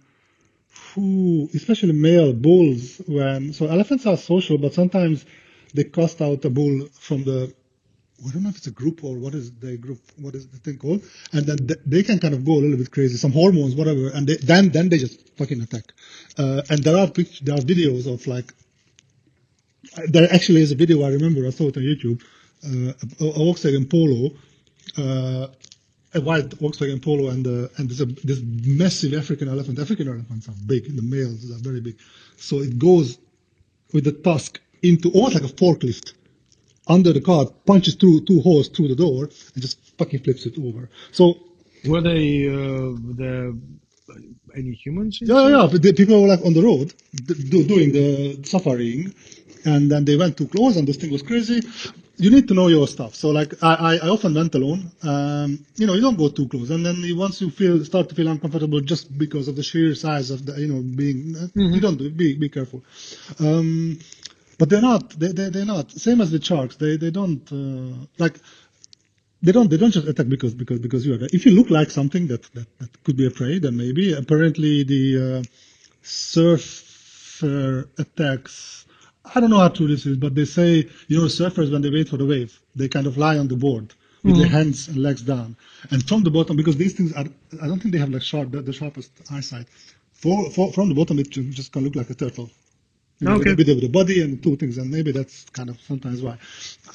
especially 1.53 1.93
male 1.93 2.33
bulls 2.33 3.01
when 3.07 3.53
so 3.53 3.67
elephants 3.67 4.05
are 4.05 4.17
social, 4.17 4.57
but 4.57 4.73
sometimes 4.73 5.25
they 5.73 5.85
cast 5.85 6.21
out 6.21 6.45
a 6.45 6.49
bull 6.49 6.87
from 6.99 7.23
the 7.23 7.53
I 8.27 8.29
don't 8.31 8.43
know 8.43 8.49
if 8.49 8.57
it's 8.57 8.67
a 8.67 8.71
group 8.71 9.03
or 9.03 9.15
what 9.17 9.33
is 9.33 9.51
the 9.53 9.77
group, 9.77 9.99
what 10.17 10.35
is 10.35 10.47
the 10.47 10.57
thing 10.57 10.77
called, 10.77 11.01
and 11.33 11.43
then 11.43 11.57
th- 11.57 11.79
they 11.87 12.03
can 12.03 12.19
kind 12.19 12.35
of 12.35 12.45
go 12.45 12.53
a 12.53 12.61
little 12.61 12.77
bit 12.77 12.91
crazy, 12.91 13.17
some 13.17 13.31
hormones, 13.31 13.73
whatever, 13.73 14.09
and 14.09 14.27
they, 14.27 14.35
then 14.35 14.69
then 14.69 14.89
they 14.89 14.99
just 14.99 15.35
fucking 15.37 15.59
attack. 15.61 15.91
Uh, 16.37 16.61
and 16.69 16.83
there 16.83 16.97
are 16.97 17.07
pict- 17.09 17.43
there 17.43 17.55
are 17.55 17.61
videos 17.61 18.05
of 18.13 18.27
like, 18.27 18.53
there 20.07 20.31
actually 20.31 20.61
is 20.61 20.71
a 20.71 20.75
video 20.75 21.01
I 21.03 21.09
remember 21.09 21.47
I 21.47 21.49
saw 21.49 21.69
it 21.69 21.77
on 21.77 21.83
YouTube, 21.83 22.21
uh, 22.63 22.93
a, 23.21 23.29
a 23.29 23.39
Volkswagen 23.39 23.89
Polo, 23.89 24.31
uh, 24.97 25.47
a 26.13 26.21
white 26.21 26.49
Volkswagen 26.49 27.01
Polo, 27.01 27.29
and 27.29 27.45
uh, 27.47 27.67
and 27.77 27.89
there's 27.89 28.01
a 28.01 28.05
this 28.05 28.41
massive 28.43 29.13
African 29.13 29.47
elephant. 29.47 29.79
African 29.79 30.07
elephants 30.07 30.47
are 30.49 30.55
big, 30.65 30.95
the 30.95 31.01
males 31.01 31.49
are 31.51 31.63
very 31.63 31.81
big, 31.81 31.97
so 32.37 32.59
it 32.59 32.77
goes 32.77 33.17
with 33.93 34.03
the 34.05 34.11
tusk 34.11 34.59
into 34.81 35.09
almost 35.11 35.35
like 35.35 35.43
a 35.43 35.53
forklift 35.53 36.13
under 36.87 37.13
the 37.13 37.21
car, 37.21 37.45
punches 37.65 37.95
through 37.95 38.25
two 38.25 38.41
holes 38.41 38.67
through 38.69 38.89
the 38.89 38.95
door, 38.95 39.25
and 39.53 39.61
just 39.61 39.79
fucking 39.97 40.19
flips 40.19 40.45
it 40.45 40.57
over. 40.57 40.89
So 41.11 41.35
Were 41.85 42.01
they 42.01 42.47
uh, 42.47 42.95
the 43.21 43.57
any 44.55 44.71
humans? 44.73 45.19
yeah, 45.21 45.47
yeah, 45.47 45.61
yeah. 45.61 45.67
But 45.71 45.81
the 45.81 45.93
people 45.93 46.21
were 46.21 46.27
like 46.27 46.43
on 46.45 46.53
the 46.53 46.61
road 46.61 46.93
do, 47.25 47.63
doing 47.63 47.91
the 47.93 48.43
suffering, 48.43 49.13
and 49.65 49.89
then 49.91 50.05
they 50.05 50.17
went 50.17 50.37
too 50.37 50.47
close, 50.47 50.75
and 50.77 50.87
this 50.87 50.97
thing 50.97 51.11
was 51.11 51.21
crazy. 51.21 51.61
You 52.17 52.29
need 52.29 52.47
to 52.49 52.53
know 52.53 52.67
your 52.67 52.87
stuff. 52.87 53.15
So 53.15 53.29
like 53.31 53.53
I, 53.63 53.97
I, 54.03 54.09
often 54.09 54.33
went 54.35 54.53
alone. 54.55 54.91
Um, 55.03 55.65
you 55.77 55.87
know, 55.87 55.93
you 55.95 56.01
don't 56.01 56.17
go 56.17 56.29
too 56.29 56.47
close, 56.47 56.69
and 56.69 56.85
then 56.85 56.97
you- 56.97 57.15
once 57.17 57.41
you 57.41 57.49
feel 57.49 57.83
start 57.83 58.09
to 58.09 58.15
feel 58.15 58.27
uncomfortable 58.27 58.79
just 58.81 59.17
because 59.17 59.47
of 59.47 59.55
the 59.55 59.63
sheer 59.63 59.95
size 59.95 60.29
of 60.29 60.45
the 60.45 60.59
you 60.61 60.67
know 60.67 60.81
being, 60.81 61.35
you 61.55 61.81
don't 61.81 61.97
do 61.97 62.09
be 62.11 62.35
be 62.35 62.49
careful. 62.49 62.83
Um, 63.39 63.97
but 64.59 64.69
they're 64.69 64.81
not. 64.81 65.09
They, 65.19 65.29
they 65.31 65.49
they're 65.49 65.65
not. 65.65 65.91
Same 65.91 66.21
as 66.21 66.31
the 66.31 66.41
sharks. 66.41 66.75
They 66.75 66.97
they 66.97 67.11
don't 67.11 67.51
uh, 67.51 68.05
like. 68.19 68.39
They 69.41 69.51
don't. 69.51 69.69
They 69.69 69.77
don't 69.77 69.91
just 69.91 70.07
attack 70.07 70.29
because 70.29 70.53
because 70.53 70.79
because 70.79 71.05
you 71.05 71.13
are. 71.15 71.27
If 71.33 71.45
you 71.47 71.53
look 71.53 71.69
like 71.71 71.89
something 71.91 72.27
that 72.27 72.43
that, 72.53 72.67
that 72.79 73.03
could 73.03 73.17
be 73.17 73.25
a 73.25 73.31
prey, 73.31 73.59
then 73.59 73.75
maybe. 73.77 74.13
Apparently, 74.13 74.83
the 74.83 75.03
uh, 75.39 75.43
surfer 76.03 77.89
attacks. 77.97 78.85
I 79.35 79.39
don't 79.39 79.49
know 79.49 79.59
how 79.59 79.69
true 79.69 79.87
this 79.87 80.05
is, 80.05 80.17
but 80.17 80.35
they 80.35 80.45
say 80.45 80.87
you 81.07 81.17
know 81.19 81.25
surfers 81.25 81.71
when 81.71 81.81
they 81.81 81.89
wait 81.89 82.09
for 82.09 82.17
the 82.17 82.25
wave, 82.25 82.59
they 82.75 82.87
kind 82.87 83.07
of 83.07 83.17
lie 83.17 83.37
on 83.37 83.47
the 83.47 83.55
board 83.55 83.93
with 84.25 84.35
their 84.35 84.45
hands 84.47 84.87
and 84.87 84.97
legs 84.97 85.21
down, 85.21 85.55
and 85.91 86.07
from 86.07 86.23
the 86.23 86.31
bottom 86.31 86.55
because 86.57 86.77
these 86.77 86.93
things 86.93 87.13
are. 87.13 87.25
I 87.61 87.67
don't 87.67 87.79
think 87.81 87.93
they 87.93 87.99
have 87.99 88.09
like 88.09 88.21
sharp 88.23 88.51
the, 88.51 88.61
the 88.61 88.73
sharpest 88.73 89.11
eyesight. 89.31 89.67
For, 90.13 90.51
for, 90.51 90.71
from 90.71 90.89
the 90.89 90.95
bottom, 90.95 91.17
it 91.19 91.29
just 91.31 91.71
can 91.73 91.83
look 91.83 91.95
like 91.95 92.09
a 92.11 92.13
turtle. 92.13 92.49
You 93.19 93.29
know, 93.29 93.37
Okay. 93.37 93.55
with, 93.55 93.65
the, 93.67 93.73
with 93.73 93.81
the 93.81 93.89
body 93.89 94.21
and 94.21 94.41
two 94.43 94.55
things, 94.57 94.77
and 94.77 94.91
maybe 94.91 95.11
that's 95.11 95.45
kind 95.51 95.69
of 95.69 95.79
sometimes 95.81 96.21
why. 96.21 96.37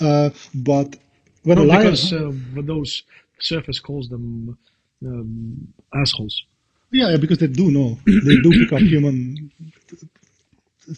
Uh, 0.01 0.31
but 0.55 0.97
when 1.45 1.59
a 1.59 1.63
Not 1.63 1.65
lion, 1.65 1.95
because 1.95 2.13
uh, 2.13 2.33
those 2.63 3.03
surfers 3.43 3.83
calls 3.83 4.09
them 4.09 4.57
um, 5.05 5.75
assholes. 5.95 6.45
yeah, 6.93 7.11
yeah, 7.11 7.17
because 7.17 7.39
they 7.39 7.47
do 7.49 7.71
know, 7.71 7.99
they 8.23 8.37
do 8.37 8.55
pick 8.55 8.73
up 8.73 8.85
human 8.87 9.51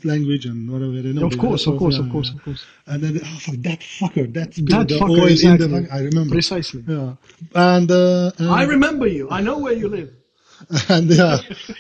language 0.05 0.46
and 0.46 0.70
whatever 0.70 1.03
they 1.03 1.12
know. 1.12 1.27
Of 1.27 1.38
course, 1.38 1.66
of 1.66 1.79
course, 1.79 1.96
yeah, 1.96 2.05
of 2.05 2.12
course, 2.12 2.29
yeah. 2.29 2.37
of 2.37 2.44
course. 2.44 2.66
And 2.87 3.03
then 3.03 3.20
oh 3.24 3.38
fuck 3.38 3.55
that 3.57 3.81
fucker, 3.81 4.33
that 4.35 4.53
That 4.55 4.88
the 4.88 4.98
fucker, 4.98 5.11
oil 5.11 5.27
exactly. 5.27 5.64
in 5.66 5.85
the. 5.85 5.92
I 5.92 6.01
remember. 6.01 6.35
Precisely. 6.35 6.85
Yeah, 6.87 7.14
and 7.55 7.90
uh, 7.90 8.31
and, 8.38 8.51
I 8.51 8.64
remember 8.64 9.07
you. 9.07 9.29
I 9.31 9.40
know 9.40 9.59
where 9.59 9.74
you 9.74 9.88
live. 9.88 10.12
and 10.88 11.11
yeah, 11.11 11.38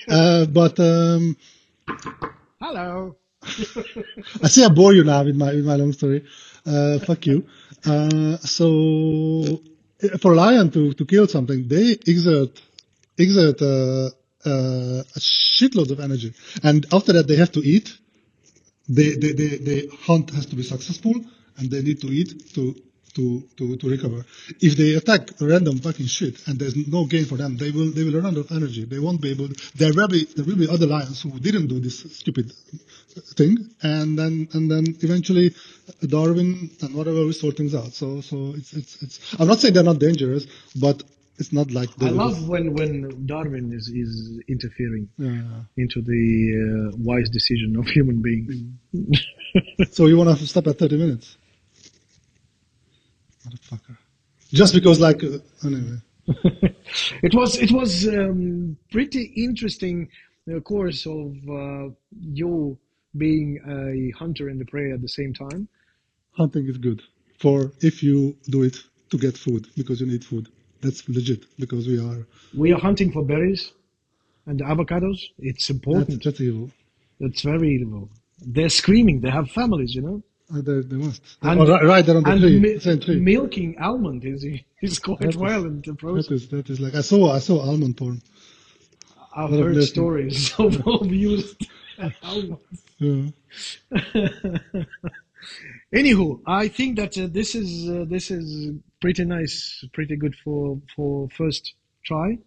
uh, 0.08 0.46
but 0.46 0.78
um, 0.78 1.36
Hello. 2.60 3.16
I 4.42 4.48
see 4.48 4.64
I 4.64 4.68
bore 4.68 4.92
you 4.92 5.04
now 5.04 5.22
with 5.24 5.36
my 5.36 5.54
with 5.54 5.64
my 5.64 5.76
long 5.76 5.92
story. 5.92 6.24
Uh, 6.66 6.98
fuck 6.98 7.24
you. 7.26 7.46
Uh, 7.86 8.36
so 8.38 9.62
uh, 10.02 10.18
for 10.18 10.34
lion 10.34 10.70
to, 10.72 10.92
to 10.92 11.04
kill 11.04 11.28
something, 11.28 11.68
they 11.68 11.92
exert 12.06 12.60
exert 13.16 13.62
uh, 13.62 14.10
uh, 14.44 15.02
a 15.16 15.20
shitload 15.20 15.90
of 15.90 16.00
energy, 16.00 16.32
and 16.62 16.86
after 16.92 17.12
that 17.14 17.26
they 17.26 17.36
have 17.36 17.52
to 17.52 17.60
eat. 17.60 17.96
They, 18.90 19.16
they, 19.16 19.32
they, 19.32 19.58
the 19.58 19.90
hunt 20.06 20.30
has 20.30 20.46
to 20.46 20.56
be 20.56 20.62
successful, 20.62 21.12
and 21.58 21.70
they 21.70 21.82
need 21.82 22.00
to 22.00 22.06
eat 22.06 22.54
to 22.54 22.74
to, 23.18 23.42
to, 23.56 23.76
to 23.76 23.88
recover. 23.88 24.24
If 24.60 24.76
they 24.76 24.94
attack 24.94 25.30
random 25.40 25.78
fucking 25.78 26.06
shit 26.06 26.46
and 26.46 26.58
there's 26.58 26.76
no 26.76 27.04
gain 27.04 27.24
for 27.24 27.36
them, 27.36 27.56
they 27.56 27.70
will 27.70 27.90
they 27.90 28.04
will 28.04 28.20
run 28.20 28.26
out 28.26 28.36
of 28.36 28.52
energy. 28.52 28.84
They 28.84 28.98
won't 28.98 29.20
be 29.20 29.30
able. 29.32 29.48
There 29.74 29.92
will 29.92 30.08
be 30.08 30.24
there 30.24 30.44
will 30.44 30.56
be 30.56 30.68
other 30.68 30.86
lions 30.86 31.22
who 31.22 31.38
didn't 31.40 31.66
do 31.66 31.80
this 31.80 32.00
stupid 32.16 32.52
thing, 33.36 33.70
and 33.82 34.18
then 34.18 34.48
and 34.52 34.70
then 34.70 34.84
eventually 35.00 35.54
Darwin 36.06 36.70
and 36.80 36.94
whatever 36.94 37.24
will 37.24 37.32
sort 37.32 37.56
things 37.56 37.74
out. 37.74 37.92
So 37.92 38.20
so 38.20 38.54
it's 38.56 38.72
it's 38.72 39.02
it's. 39.02 39.34
I'm 39.40 39.48
not 39.48 39.58
saying 39.58 39.74
they're 39.74 39.82
not 39.82 39.98
dangerous, 39.98 40.46
but 40.76 41.02
it's 41.38 41.52
not 41.52 41.70
like 41.70 41.94
they 41.96 42.06
I 42.06 42.10
love 42.10 42.48
when, 42.48 42.74
when 42.74 43.26
Darwin 43.26 43.72
is, 43.72 43.88
is 43.88 44.40
interfering 44.48 45.08
Yeah. 45.18 45.62
into 45.76 46.02
the 46.02 46.24
uh, 46.92 46.96
wise 46.98 47.28
decision 47.30 47.76
of 47.76 47.86
human 47.86 48.20
beings. 48.22 48.54
So 49.92 50.06
you 50.06 50.16
want 50.18 50.36
to 50.38 50.46
stop 50.46 50.66
at 50.66 50.78
30 50.78 50.96
minutes? 50.98 51.36
Motherfucker. 53.46 53.96
Just 54.52 54.74
because, 54.74 54.98
like, 55.00 55.22
uh, 55.24 55.38
anyway. 55.64 55.98
it 57.22 57.34
was 57.34 57.56
it 57.58 57.72
was 57.72 58.06
um, 58.08 58.76
pretty 58.90 59.24
interesting 59.36 60.08
uh, 60.54 60.60
course 60.60 61.06
of 61.06 61.32
uh, 61.48 61.88
you 62.20 62.78
being 63.16 63.58
a 63.66 64.18
hunter 64.18 64.48
and 64.48 64.60
the 64.60 64.64
prey 64.66 64.92
at 64.92 65.00
the 65.00 65.08
same 65.08 65.32
time. 65.32 65.68
hunting 66.32 66.66
is 66.68 66.76
good 66.78 67.00
for 67.38 67.72
if 67.80 68.02
you 68.02 68.36
do 68.50 68.62
it 68.62 68.76
to 69.10 69.16
get 69.18 69.34
food 69.38 69.66
because 69.76 70.00
you 70.00 70.06
need 70.06 70.24
food. 70.24 70.48
That's 70.80 71.08
legit 71.08 71.44
because 71.58 71.86
we 71.88 71.98
are. 71.98 72.26
We 72.56 72.72
are 72.72 72.78
hunting 72.80 73.10
for 73.12 73.24
berries 73.24 73.72
and 74.46 74.60
avocados. 74.60 75.18
It's 75.38 75.68
important. 75.70 76.22
that's 76.24 76.40
evil. 76.40 76.70
It's 77.20 77.42
very 77.42 77.70
evil. 77.80 78.08
They're 78.40 78.68
screaming. 78.68 79.20
They 79.20 79.30
have 79.30 79.50
families, 79.50 79.94
you 79.94 80.02
know. 80.02 80.22
Uh, 80.54 80.60
they, 80.62 80.80
they 80.80 80.96
must. 80.96 81.20
And- 81.42 81.60
oh, 81.60 81.66
right, 81.66 81.84
right 81.84 82.06
there 82.06 82.16
on 82.16 82.22
the 82.22 82.38
tree, 82.38 82.60
mi- 82.60 82.78
same 82.78 83.00
tree. 83.00 83.18
milking 83.20 83.76
almond 83.80 84.24
is 84.24 84.44
is 84.80 84.98
quite 84.98 85.20
That 85.20 85.36
well 85.36 85.64
in 85.66 85.82
the 85.84 85.94
process. 85.94 86.30
is 86.30 86.48
that 86.48 86.70
is 86.70 86.78
like 86.80 86.94
I 86.94 87.02
saw 87.02 87.32
I 87.32 87.40
saw 87.40 87.60
almond 87.60 87.96
porn. 87.96 88.22
I've 89.36 89.50
heard 89.50 89.72
milking. 89.74 89.82
stories 89.82 90.54
of, 90.58 90.86
of 90.86 91.06
used 91.12 91.66
almonds. 92.22 92.82
Yeah. 92.98 93.26
Anywho, 95.94 96.40
I 96.46 96.68
think 96.68 96.96
that 96.96 97.16
uh, 97.18 97.26
this 97.30 97.54
is 97.54 97.88
uh, 97.88 98.04
this 98.08 98.30
is 98.30 98.74
pretty 99.00 99.24
nice, 99.24 99.84
pretty 99.92 100.16
good 100.16 100.34
for 100.44 100.80
for 100.94 101.28
first 101.30 101.74
try. 102.04 102.38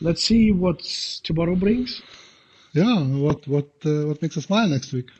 Let's 0.00 0.22
see 0.24 0.52
what 0.52 0.80
tomorrow 1.24 1.56
brings. 1.56 2.02
Yeah. 2.72 3.02
What 3.24 3.46
what 3.48 3.68
uh, 3.84 4.06
what 4.08 4.22
makes 4.22 4.36
us 4.36 4.44
smile 4.44 4.68
next 4.68 4.92
week? 4.92 5.10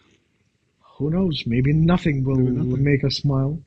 Who 0.99 1.11
knows? 1.11 1.45
Maybe 1.47 1.73
nothing 1.73 2.25
will 2.25 2.37
Maybe 2.37 2.51
nothing. 2.59 2.85
make 2.85 3.05
us 3.05 3.17
smile, 3.17 3.61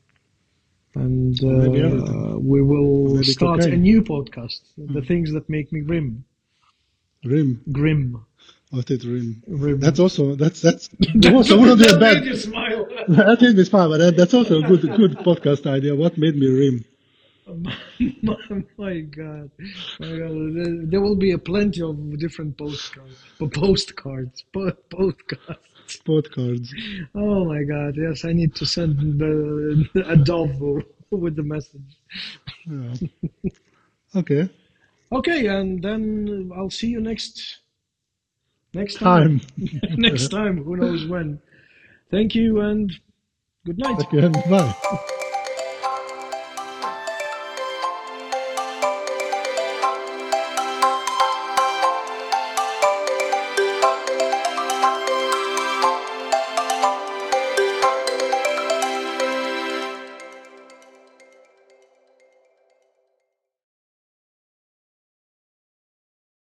and 0.96 1.36
uh, 1.44 2.38
we 2.40 2.62
will 2.62 3.16
Maybe 3.16 3.24
start 3.24 3.66
a 3.66 3.76
new 3.78 4.02
podcast. 4.02 4.62
The 4.78 5.02
Hmm. 5.02 5.02
things 5.02 5.32
that 5.34 5.50
make 5.50 5.72
me 5.72 5.82
grim, 5.82 6.24
Grim. 7.24 7.62
grim, 7.72 8.26
What 8.74 8.90
is 8.90 9.06
rim? 9.06 9.44
grim. 9.48 9.80
That's 9.80 10.00
also 10.00 10.34
that's 10.34 10.60
that's 10.60 10.90
also 11.28 11.60
wouldn't 11.60 11.78
be 11.80 11.86
a 11.86 11.90
That 11.92 12.00
bad. 12.00 12.18
made 12.22 12.26
you 12.26 12.36
smile. 12.36 12.88
that 13.08 13.40
made 13.40 13.56
me 13.56 13.64
smile, 13.66 13.88
but 13.90 14.00
that, 14.00 14.18
that's 14.18 14.34
also 14.34 14.64
a 14.64 14.68
good 14.68 14.82
good 14.98 15.12
podcast 15.20 15.68
idea. 15.68 15.96
What 15.96 16.18
made 16.18 16.36
me 16.36 16.48
rim? 16.48 16.84
my, 17.46 17.78
my 18.78 19.00
God, 19.02 19.52
my 20.00 20.18
God. 20.18 20.90
There, 20.90 21.02
will 21.02 21.16
be 21.16 21.34
a 21.34 21.38
plenty 21.38 21.84
of 21.84 22.18
different 22.18 22.58
postcards, 22.58 23.20
po- 23.38 24.72
postcards, 24.90 25.60
postcards. 26.04 26.74
Oh 27.14 27.46
my 27.46 27.62
God! 27.64 27.94
Yes, 27.96 28.26
I 28.26 28.34
need 28.34 28.56
to 28.56 28.66
send 28.66 29.20
the, 29.20 29.88
a 30.08 30.16
dove 30.18 30.60
with 31.12 31.36
the 31.36 31.44
message. 31.44 31.92
Yeah. 32.66 32.96
Okay. 34.16 34.50
Okay, 35.12 35.46
and 35.46 35.84
then 35.84 36.52
I'll 36.58 36.72
see 36.72 36.88
you 36.88 37.02
next 37.02 37.60
next 38.74 38.96
time. 39.00 39.40
Time. 39.40 39.82
next 39.98 40.30
time, 40.30 40.64
who 40.64 40.76
knows 40.78 41.06
when. 41.08 41.42
Thank 42.12 42.36
you 42.36 42.62
and 42.62 42.92
good 43.66 43.78
night. 43.80 44.00
Again. 44.12 44.32
Bye. 44.50 45.20